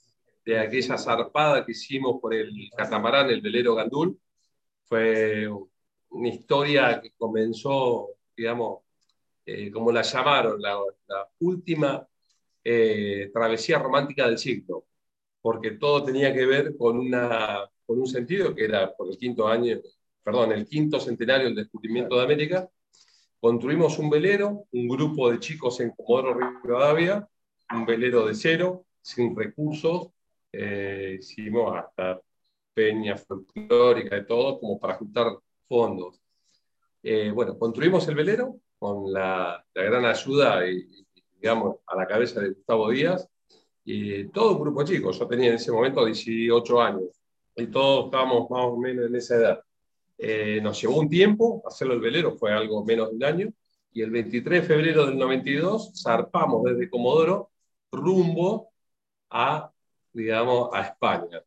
[0.44, 4.18] de aquella zarpada que hicimos por el catamarán, el velero Gandul.
[4.84, 5.48] Fue
[6.10, 8.83] una historia que comenzó, digamos,
[9.46, 10.78] eh, como la llamaron, la,
[11.40, 12.06] última
[12.62, 14.86] eh, travesía romántica del siglo,
[15.42, 19.46] porque todo tenía que ver con, una, con un sentido que era por el quinto
[19.48, 19.78] año,
[20.22, 22.68] perdón, el quinto centenario del descubrimiento de América.
[23.40, 27.28] Construimos un velero, un grupo de chicos en Comodoro Rivadavia,
[27.74, 30.08] un velero de cero, sin recursos,
[30.52, 32.20] eh, hicimos hasta
[32.72, 35.38] peña folclórica y todo, como para juntar
[35.68, 36.20] fondos.
[37.02, 40.86] Eh, bueno, construimos el velero con la, gran ayuda, y,
[41.40, 43.26] digamos, a la cabeza de Gustavo Díaz,
[43.82, 45.18] y todo un grupo de chicos.
[45.18, 47.08] Yo tenía en ese momento 18 años,
[47.56, 49.60] y todos estábamos más o menos en esa edad.
[50.18, 53.52] Eh, nos llevó un tiempo hacerlo el velero, fue algo menos de un año,
[53.90, 57.52] y el 23 de febrero del 92 zarpamos desde Comodoro
[57.90, 58.68] rumbo
[59.30, 59.72] a
[60.12, 61.42] digamos, a España.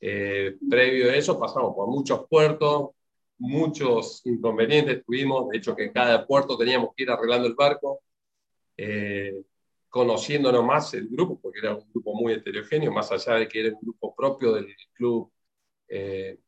[0.00, 2.90] Eh, previo a eso pasamos por muchos puertos,
[3.38, 8.00] muchos inconvenientes tuvimos, de hecho que en cada puerto teníamos que ir arreglando el barco,
[8.76, 9.42] eh,
[9.88, 13.74] conociéndonos más el grupo, porque era un grupo muy heterogéneo, más allá de que era
[13.74, 15.30] un grupo propio del club
[15.88, 16.38] eh,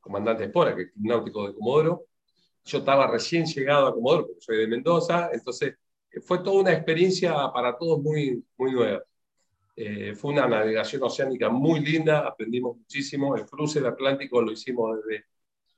[0.00, 2.06] Comandante Espora, que es el Club Náutico de Comodoro.
[2.64, 5.74] Yo estaba recién llegado a Comodoro, porque soy de Mendoza, entonces
[6.22, 9.02] fue toda una experiencia para todos muy, muy nueva.
[9.76, 13.36] Eh, fue una navegación oceánica muy linda, aprendimos muchísimo.
[13.36, 15.26] El cruce del Atlántico lo hicimos desde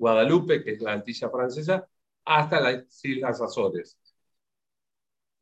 [0.01, 1.87] Guadalupe, que es la Antilla francesa,
[2.25, 3.99] hasta las Islas Azores.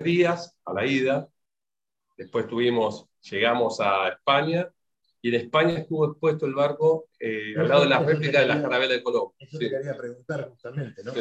[0.01, 1.29] Días a la ida,
[2.17, 4.69] después tuvimos, llegamos a España,
[5.23, 8.61] y en España estuvo expuesto el barco eh, al lado de la réplica de la
[8.61, 9.29] carabela de Colón.
[9.39, 9.71] Eso sí.
[9.71, 11.13] quería preguntar justamente, ¿no?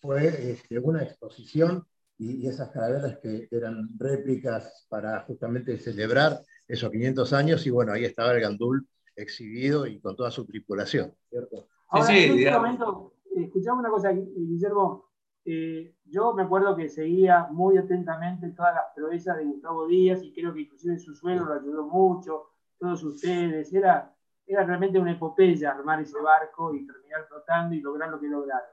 [0.00, 1.84] Fue este, una exposición
[2.18, 7.92] y, y, esas carabelas que eran réplicas para justamente celebrar esos 500 años y bueno,
[7.92, 11.68] ahí estaba el Gandul exhibido y con toda su tripulación, ¿cierto?
[11.88, 15.06] Ahora, sí, en este momento, escuchamos una cosa, Guillermo,
[15.44, 20.32] eh, yo me acuerdo que seguía muy atentamente todas las proezas de Gustavo Díaz y
[20.32, 24.12] creo que inclusive su suelo lo ayudó mucho, todos ustedes, era,
[24.46, 28.70] era realmente una epopeya armar ese barco y terminar flotando y lograr lo que lograron.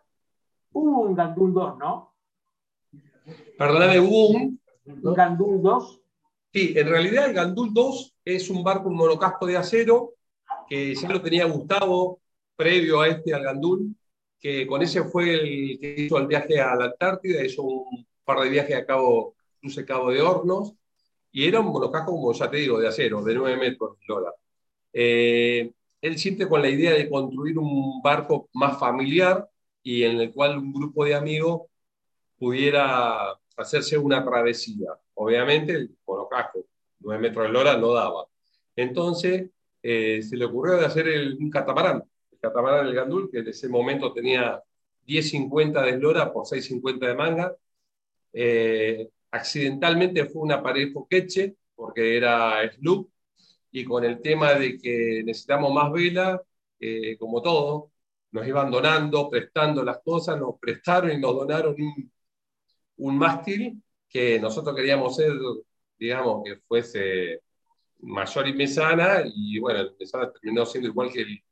[0.71, 2.15] Hubo un Gandul 2, ¿no?
[3.57, 4.59] Perdóname, hubo un...
[4.85, 6.01] Un Gandul 2.
[6.51, 10.13] Sí, en realidad el Gandul 2 es un barco, un monocasco de acero,
[10.67, 12.22] que ya lo tenía Gustavo
[12.55, 13.95] previo a este, al Gandul,
[14.39, 18.39] que con ese fue el que hizo el viaje a la Antártida, hizo un par
[18.41, 20.73] de viajes a Cabo, Cruce Cabo de Hornos,
[21.31, 23.97] y era un monocasco, como ya te digo, de acero, de 9 metros
[24.93, 29.49] eh, él siente con la idea de construir un barco más familiar
[29.81, 31.63] y en el cual un grupo de amigos
[32.37, 34.89] pudiera hacerse una travesía.
[35.15, 36.65] Obviamente el monocasco,
[36.99, 38.25] 9 metros de lora, no daba.
[38.75, 39.49] Entonces
[39.81, 42.03] eh, se le ocurrió de hacer el, un catamarán,
[42.43, 44.61] catamarán del Gandul, que en ese momento tenía
[45.07, 47.55] 10.50 de eslora por 6.50 de manga.
[48.33, 53.09] Eh, accidentalmente fue una pared foqueche, porque era sloop,
[53.71, 56.41] y con el tema de que necesitamos más vela,
[56.79, 57.91] eh, como todo,
[58.31, 62.11] nos iban donando, prestando las cosas, nos prestaron y nos donaron un,
[62.97, 65.31] un mástil que nosotros queríamos ser,
[65.97, 67.39] digamos, que fuese
[68.01, 71.43] mayor y mesana, y bueno, el mesana terminó siendo igual que el,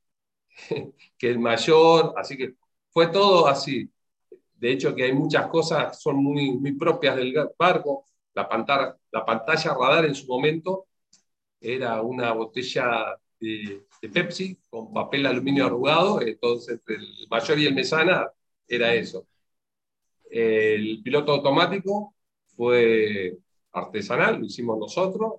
[1.17, 2.55] que el mayor, así que
[2.91, 3.89] fue todo así.
[4.55, 8.05] De hecho, que hay muchas cosas son muy, propias del barco.
[8.33, 10.87] La pantalla, la pantalla radar en su momento
[11.59, 18.31] era una botella de, Pepsi con papel aluminio arrugado, entonces el mayor y el mesana
[18.67, 19.27] era eso.
[20.29, 22.15] El piloto automático
[22.55, 23.37] fue
[23.73, 25.33] artesanal, lo hicimos nosotros.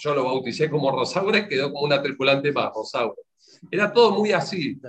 [0.00, 3.14] Yo lo bauticé como Rosaura quedó como una tripulante más, Rosaura.
[3.70, 4.80] Era todo muy así,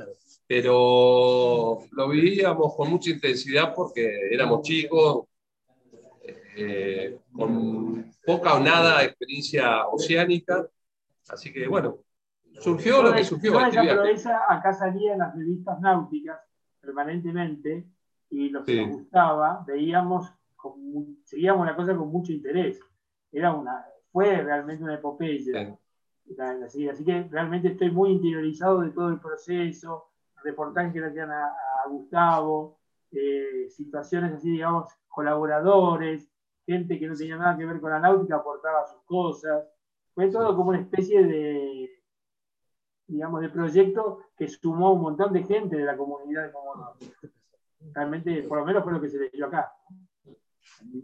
[0.48, 5.26] pero lo vivíamos con mucha intensidad porque éramos chicos,
[6.56, 10.68] eh, con poca o nada experiencia oceánica,
[11.30, 12.00] Así que bueno,
[12.60, 13.54] surgió lo que surgió.
[13.54, 16.40] Toda esa proeza acá salía en las revistas náuticas
[16.82, 17.86] permanentemente
[18.30, 20.32] y los que nos gustaba, veíamos,
[21.24, 22.80] seguíamos la cosa con mucho interés.
[23.32, 25.78] Era una, fue realmente una epopeya.
[26.40, 30.12] Así, que realmente estoy muy interiorizado de todo el proceso,
[30.44, 31.52] reportajes que le hacían a,
[31.90, 32.80] Gustavo,
[33.12, 36.30] eh, situaciones así, digamos, colaboradores,
[36.66, 39.66] gente que no tenía nada que ver con la náutica aportaba sus cosas.
[40.14, 41.90] Fue todo como una especie de,
[43.08, 46.96] digamos, de proyecto que sumó un montón de gente de la comunidad de Comodoro.
[47.94, 49.74] Realmente, por lo menos fue lo que se leyó acá.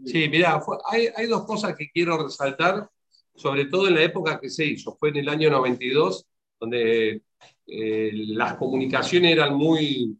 [0.06, 0.60] Sí, mira,
[0.90, 2.90] hay, hay, dos cosas que quiero resaltar,
[3.34, 4.96] sobre todo en la época que se hizo.
[4.96, 6.26] Fue en el año 92,
[6.58, 7.22] donde
[7.66, 10.18] eh, las comunicaciones eran muy,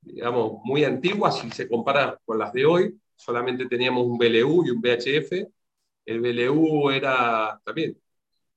[0.00, 2.98] digamos, muy antiguas si se compara con las de hoy.
[3.14, 5.46] Solamente teníamos un BLU y un VHF.
[6.06, 7.96] El BLU era también,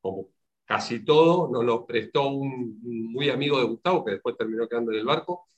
[0.01, 0.29] como
[0.65, 4.99] casi todo, nos lo prestó un, muy amigo de Gustavo, que después terminó quedando en
[4.99, 5.49] el barco,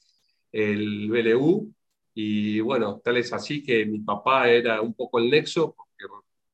[0.52, 1.72] el BLU.
[2.14, 5.76] Y bueno, tal es así que mi papá era un poco el nexo,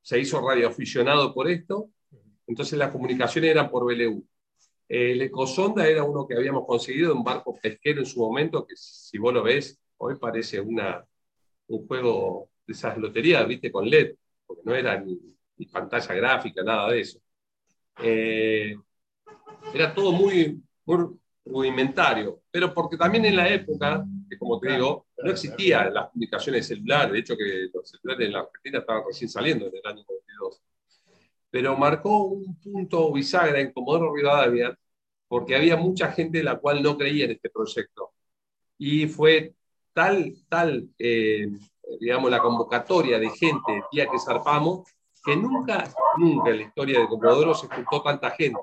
[0.01, 1.89] se hizo radioaficionado por esto.
[2.47, 4.25] Entonces las comunicaciones eran por BLU.
[4.87, 9.17] El Ecosonda era uno que habíamos conseguido, un barco pesquero en su momento, que si
[9.17, 11.05] vos lo ves, hoy parece una,
[11.67, 15.17] un juego de esas loterías, viste, con LED, porque no era ni,
[15.71, 17.19] pantalla gráfica, nada de eso.
[18.03, 18.75] Eh,
[19.73, 25.07] era todo muy, muy rudimentario, pero porque también en la época, que como te digo,
[25.17, 29.29] no existían las comunicaciones celulares, de hecho que los celulares en la Argentina estaban recién
[29.29, 30.61] saliendo en el año 92.
[31.49, 34.77] Pero marcó un punto bisagra en Comodoro Rivadavia,
[35.27, 38.11] porque había mucha gente la cual no creía en este proyecto.
[38.77, 39.53] Y fue
[39.93, 41.47] tal, tal, eh,
[41.99, 44.87] digamos, la convocatoria de gente el día que zarpamos,
[45.23, 48.59] que nunca, nunca en la historia de Comodoro se juntó tanta gente.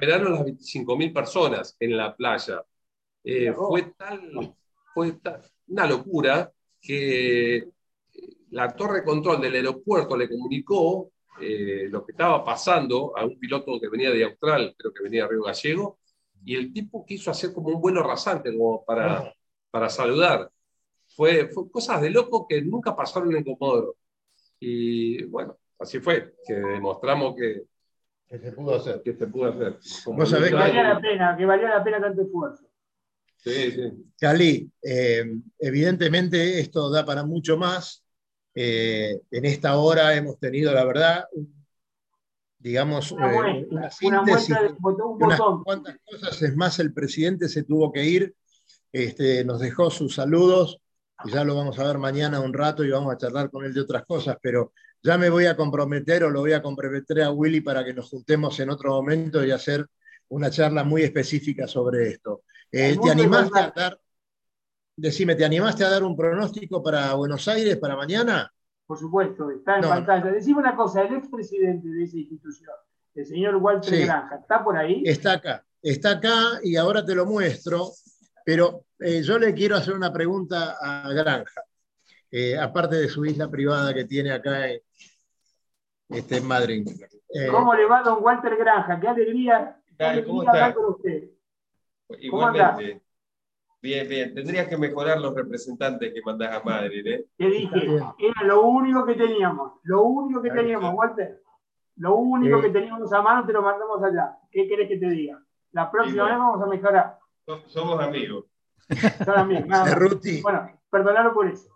[0.00, 2.64] Esperaron las 25.000 personas en la playa.
[3.22, 4.56] Eh, fue tal,
[4.94, 7.68] fue tal, una locura que
[8.48, 13.38] la torre de control del aeropuerto le comunicó eh, lo que estaba pasando a un
[13.38, 15.98] piloto que venía de Austral, creo que venía de Río Gallego,
[16.46, 19.34] y el tipo quiso hacer como un vuelo rasante, como para, ah.
[19.70, 20.50] para saludar.
[21.08, 23.96] Fue, fue cosas de loco que nunca pasaron en Comodoro.
[24.58, 27.64] Y bueno, así fue, que demostramos que,
[28.30, 29.02] que se pudo hacer.
[29.02, 29.78] Que se pudo hacer.
[30.48, 32.64] que valía la pena, que valía la pena tanto esfuerzo.
[33.38, 34.12] Sí, sí.
[34.18, 35.24] Cali, eh,
[35.58, 38.04] evidentemente esto da para mucho más.
[38.54, 41.24] Eh, en esta hora hemos tenido, la verdad,
[42.58, 46.42] digamos, una, eh, síntesis, unas cuantas cosas.
[46.42, 48.34] Es más, el presidente se tuvo que ir,
[48.92, 50.80] este, nos dejó sus saludos,
[51.24, 53.74] y ya lo vamos a ver mañana un rato y vamos a charlar con él
[53.74, 54.72] de otras cosas, pero
[55.02, 58.08] ya me voy a comprometer o lo voy a comprometer a Willy para que nos
[58.08, 59.86] juntemos en otro momento y hacer
[60.28, 62.42] una charla muy específica sobre esto.
[62.70, 63.98] Eh, ¿Te animaste a dar,
[65.00, 68.52] Decime, ¿te animaste a dar un pronóstico para Buenos Aires para mañana?
[68.86, 70.30] Por supuesto, está en pantalla.
[70.30, 72.74] Decime una cosa, el expresidente de esa institución,
[73.14, 75.02] el señor Walter Granja, ¿está por ahí?
[75.06, 77.92] Está acá, está acá y ahora te lo muestro,
[78.44, 81.62] pero eh, yo le quiero hacer una pregunta a Granja,
[82.30, 84.80] eh, aparte de su isla privada que tiene acá en,
[86.08, 86.86] este, Madrid.
[87.28, 88.98] Eh, ¿Cómo le va don Walter Granja?
[89.00, 91.30] Qué alegría, qué alegría hablar con usted.
[92.18, 93.02] Igualmente.
[93.82, 94.34] Bien, bien.
[94.34, 97.26] Tendrías que mejorar los representantes que mandás a Madrid, ¿eh?
[97.36, 99.72] Te dije, era lo único que teníamos.
[99.84, 101.42] Lo único que teníamos, Walter.
[101.96, 104.36] Lo único que teníamos a mano te lo mandamos allá.
[104.50, 105.42] ¿Qué querés que te diga?
[105.72, 107.18] La próxima vez vamos a mejorar.
[107.66, 108.44] Somos amigos.
[109.24, 109.68] Son amigos.
[110.42, 111.68] Bueno, perdonalo por eso.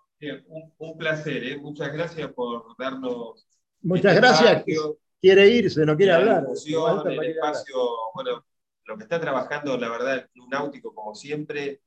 [0.79, 1.57] Un, placer, ¿eh?
[1.59, 3.47] Muchas gracias por darnos.
[3.83, 4.64] Muchas gracias.
[5.20, 6.45] Quiere irse, no quiere hablar.
[6.47, 7.77] el espacio,
[8.14, 8.45] bueno,
[8.85, 11.81] lo que está trabajando, la verdad, el Club Náutico, como siempre,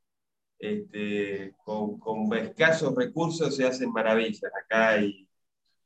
[0.59, 5.29] este, con, con, escasos recursos se hacen maravillas acá y,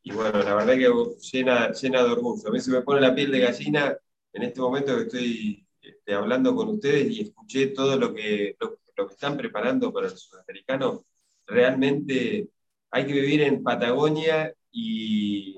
[0.03, 0.89] y, bueno, la verdad que
[1.31, 2.47] llena, llena de orgullo.
[2.47, 3.97] A mí se me pone la piel de gallina
[4.33, 9.07] en este momento que estoy este, hablando con ustedes y escuché todo lo que, lo,
[9.07, 11.05] que están preparando para el sudamericano.
[11.47, 12.49] Realmente
[12.89, 15.55] hay que vivir en Patagonia y,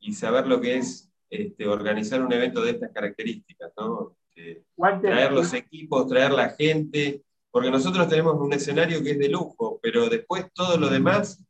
[0.00, 4.16] y saber lo que es este, organizar un evento de estas características, ¿no?
[4.34, 4.64] Este,
[5.02, 9.80] traer los equipos, traer la gente, porque nosotros tenemos un escenario que es de lujo,
[9.82, 11.42] pero después todo lo demás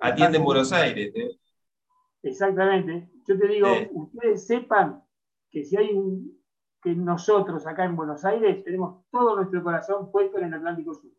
[0.00, 1.12] atiende en Buenos Aires.
[1.14, 1.30] ¿eh?
[2.22, 3.08] Exactamente.
[3.26, 5.02] Yo te digo, ustedes sepan
[5.50, 6.38] que si hay un,
[6.82, 11.12] que nosotros acá en Buenos Aires tenemos todo nuestro corazón puesto en el Atlántico Sur,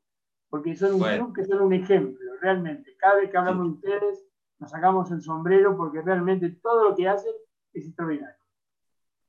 [0.55, 2.95] porque son un club que son un ejemplo, realmente.
[2.97, 4.25] Cada vez que hablamos de ustedes,
[4.57, 7.33] nos sacamos el sombrero porque realmente todo lo que hacen
[7.73, 8.37] es extraordinario.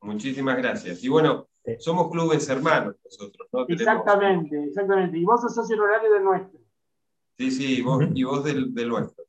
[0.03, 1.03] Muchísimas gracias.
[1.03, 1.49] Y bueno,
[1.81, 3.67] somos clubes hermanos nosotros, ¿no?
[3.67, 5.19] Exactamente, exactamente.
[5.19, 6.61] Y vos sos socio horario del nuestro.
[7.37, 9.25] Sí, sí, vos, y vos del, del nuestro.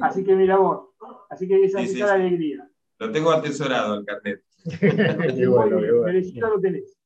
[0.00, 0.94] Así que mira vos.
[1.28, 2.12] Así que esa es sí, la sí.
[2.14, 2.70] alegría.
[2.98, 4.42] Lo tengo atesorado el carnet.
[4.80, 6.06] Qué bueno, qué bueno.
[6.06, 6.96] Merecido lo tenés.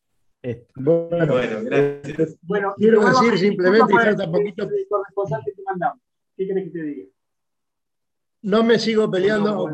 [0.43, 2.37] Este, bueno, Bueno, gracias.
[2.43, 6.01] Bueno, Quiero decir simplemente, falta poquito- te mandamos.
[6.37, 7.07] ¿Qué querés que te diga?
[8.43, 9.69] No me sigo peleando,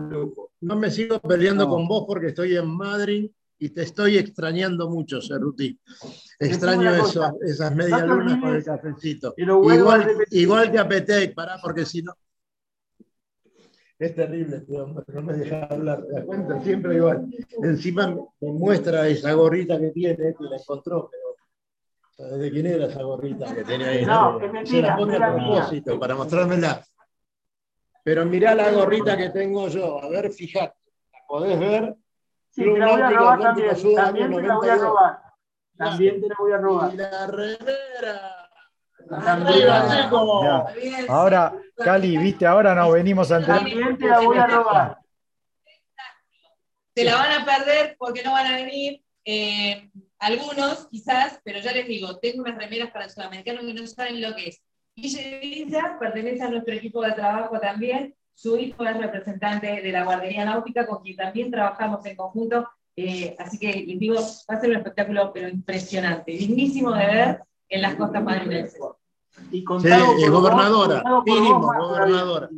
[0.60, 1.70] no me sigo peleando No.
[1.70, 5.78] con vos porque estoy en Madrid y te estoy extrañando mucho, Cerruti.
[6.38, 9.34] Extraño eso, esas medias te lunas con el cafecito.
[9.36, 12.14] igual que a Petec, pará, porque si no.
[13.98, 16.60] Es terrible, hombre, no me deja hablar, ¿te das cuenta?
[16.60, 17.26] Siempre igual.
[17.62, 21.36] Encima me muestra esa gorrita que tiene, que la encontró, pero
[22.10, 24.04] ¿sabes de quién era esa gorrita que tenía ahí?
[24.04, 26.84] No, Se mentira, la pone a propósito, para mostrármela.
[28.02, 30.76] Pero mirá la gorrita que tengo yo, a ver, fíjate,
[31.12, 31.96] ¿la podés ver?
[32.50, 33.94] Sí, Club te la voy a robar también.
[33.94, 34.80] También te la voy a 92.
[34.80, 35.22] robar.
[35.76, 36.94] También te la voy a robar.
[36.94, 38.43] Y la remera.
[39.10, 40.42] Arriba, chico.
[41.08, 43.58] ahora, Cali, viste, ahora nos venimos a enterar.
[43.58, 44.98] también te la voy a robar.
[46.94, 49.00] Se la van a perder porque no van a venir.
[49.24, 53.86] eh, algunos, quizás, pero ya les digo, tengo unas remeras para el sudamericano que no
[53.86, 54.62] saben lo que es.
[54.96, 58.14] Guille Villa pertenece a nuestro equipo de trabajo también.
[58.34, 62.68] Su hijo es representante de la Guardería Náutica, con quien también trabajamos en conjunto.
[62.96, 67.40] eh, así que les digo, va a ser un espectáculo, pero impresionante, dignísimo de ver
[67.68, 68.74] en las costas madrileñas.
[69.50, 72.48] Y Sí, contado es por vos, gobernadora, por mínimo, vos más gobernadora.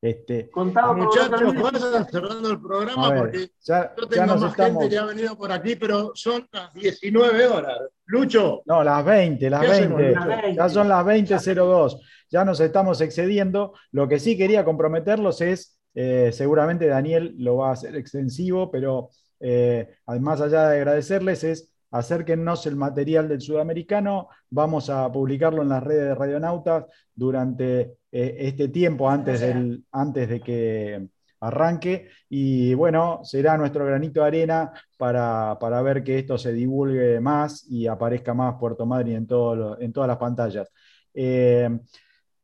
[0.00, 4.40] Este, Contado por Muchachos, vayan cerrando el programa ver, porque ya, yo ya tengo nos
[4.42, 4.82] más estamos.
[4.82, 7.78] gente que ha venido por aquí, pero son las 19 horas.
[8.04, 10.20] Lucho, No, las 20, las ¿Qué hacemos, 20.
[10.20, 10.48] Lucho?
[10.56, 12.00] Ya son las 20.02.
[12.30, 13.72] Ya nos estamos excediendo.
[13.92, 19.08] Lo que sí quería comprometerlos es, eh, seguramente Daniel lo va a hacer extensivo, pero
[19.40, 24.28] eh, además allá de agradecerles es acérquennos el material del sudamericano.
[24.50, 27.80] Vamos a publicarlo en las redes de Radionautas durante
[28.10, 31.08] eh, este tiempo antes, del, antes de que
[31.40, 32.08] arranque.
[32.28, 37.64] Y bueno, será nuestro granito de arena para, para ver que esto se divulgue más
[37.70, 40.68] y aparezca más Puerto Madryn en, todo lo- en todas las pantallas.
[41.14, 41.68] Eh,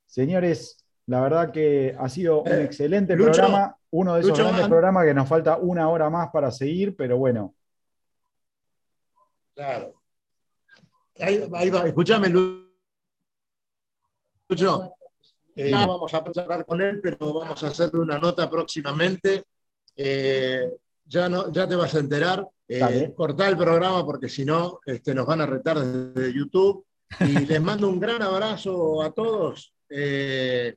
[0.07, 4.42] señores, la verdad que ha sido un Eh, excelente Lucho, programa, uno de esos Lucho,
[4.44, 7.55] grandes an- programas que nos falta una hora más para seguir, pero bueno,
[9.61, 9.94] claro.
[11.18, 12.66] Ahí, ahí va, escúchame, Lu-
[14.48, 14.94] Lucho.
[15.54, 19.44] Eh, no vamos a hablar con él, pero vamos a hacerle una nota próximamente.
[19.94, 20.70] Eh,
[21.04, 22.46] ya, no, ya te vas a enterar.
[22.66, 26.86] Eh, cortá el programa porque si no este, nos van a retar desde YouTube.
[27.20, 29.74] Y les mando un gran abrazo a todos.
[29.90, 30.74] Eh,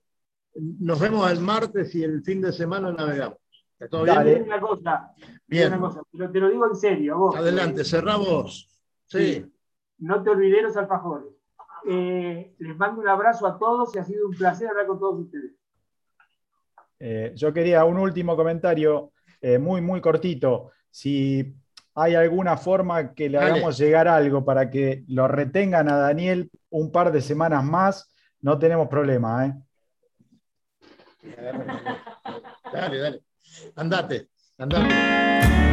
[0.55, 3.38] nos vemos el martes y el fin de semana navegamos.
[3.73, 4.29] ¿Está todo Dale.
[4.31, 4.43] bien?
[4.43, 5.11] Una cosa,
[5.47, 5.67] Bien.
[5.69, 7.36] una cosa, pero te lo digo en serio, a vos.
[7.36, 8.67] Adelante, cerrá vos.
[9.06, 9.45] Sí.
[9.99, 11.28] No te olvides los alfajores.
[11.88, 15.20] Eh, les mando un abrazo a todos y ha sido un placer hablar con todos
[15.20, 15.51] ustedes.
[16.99, 20.72] eh, yo quería un último comentario eh, muy, muy cortito.
[20.89, 21.54] Si
[21.95, 23.51] hay alguna forma que le Dale.
[23.51, 28.58] hagamos llegar algo para que lo retengan a Daniel un par de semanas más, no
[28.58, 29.54] tenemos problema, ¿eh?
[32.72, 33.24] Dale, dale.
[33.76, 35.72] Andate, andate.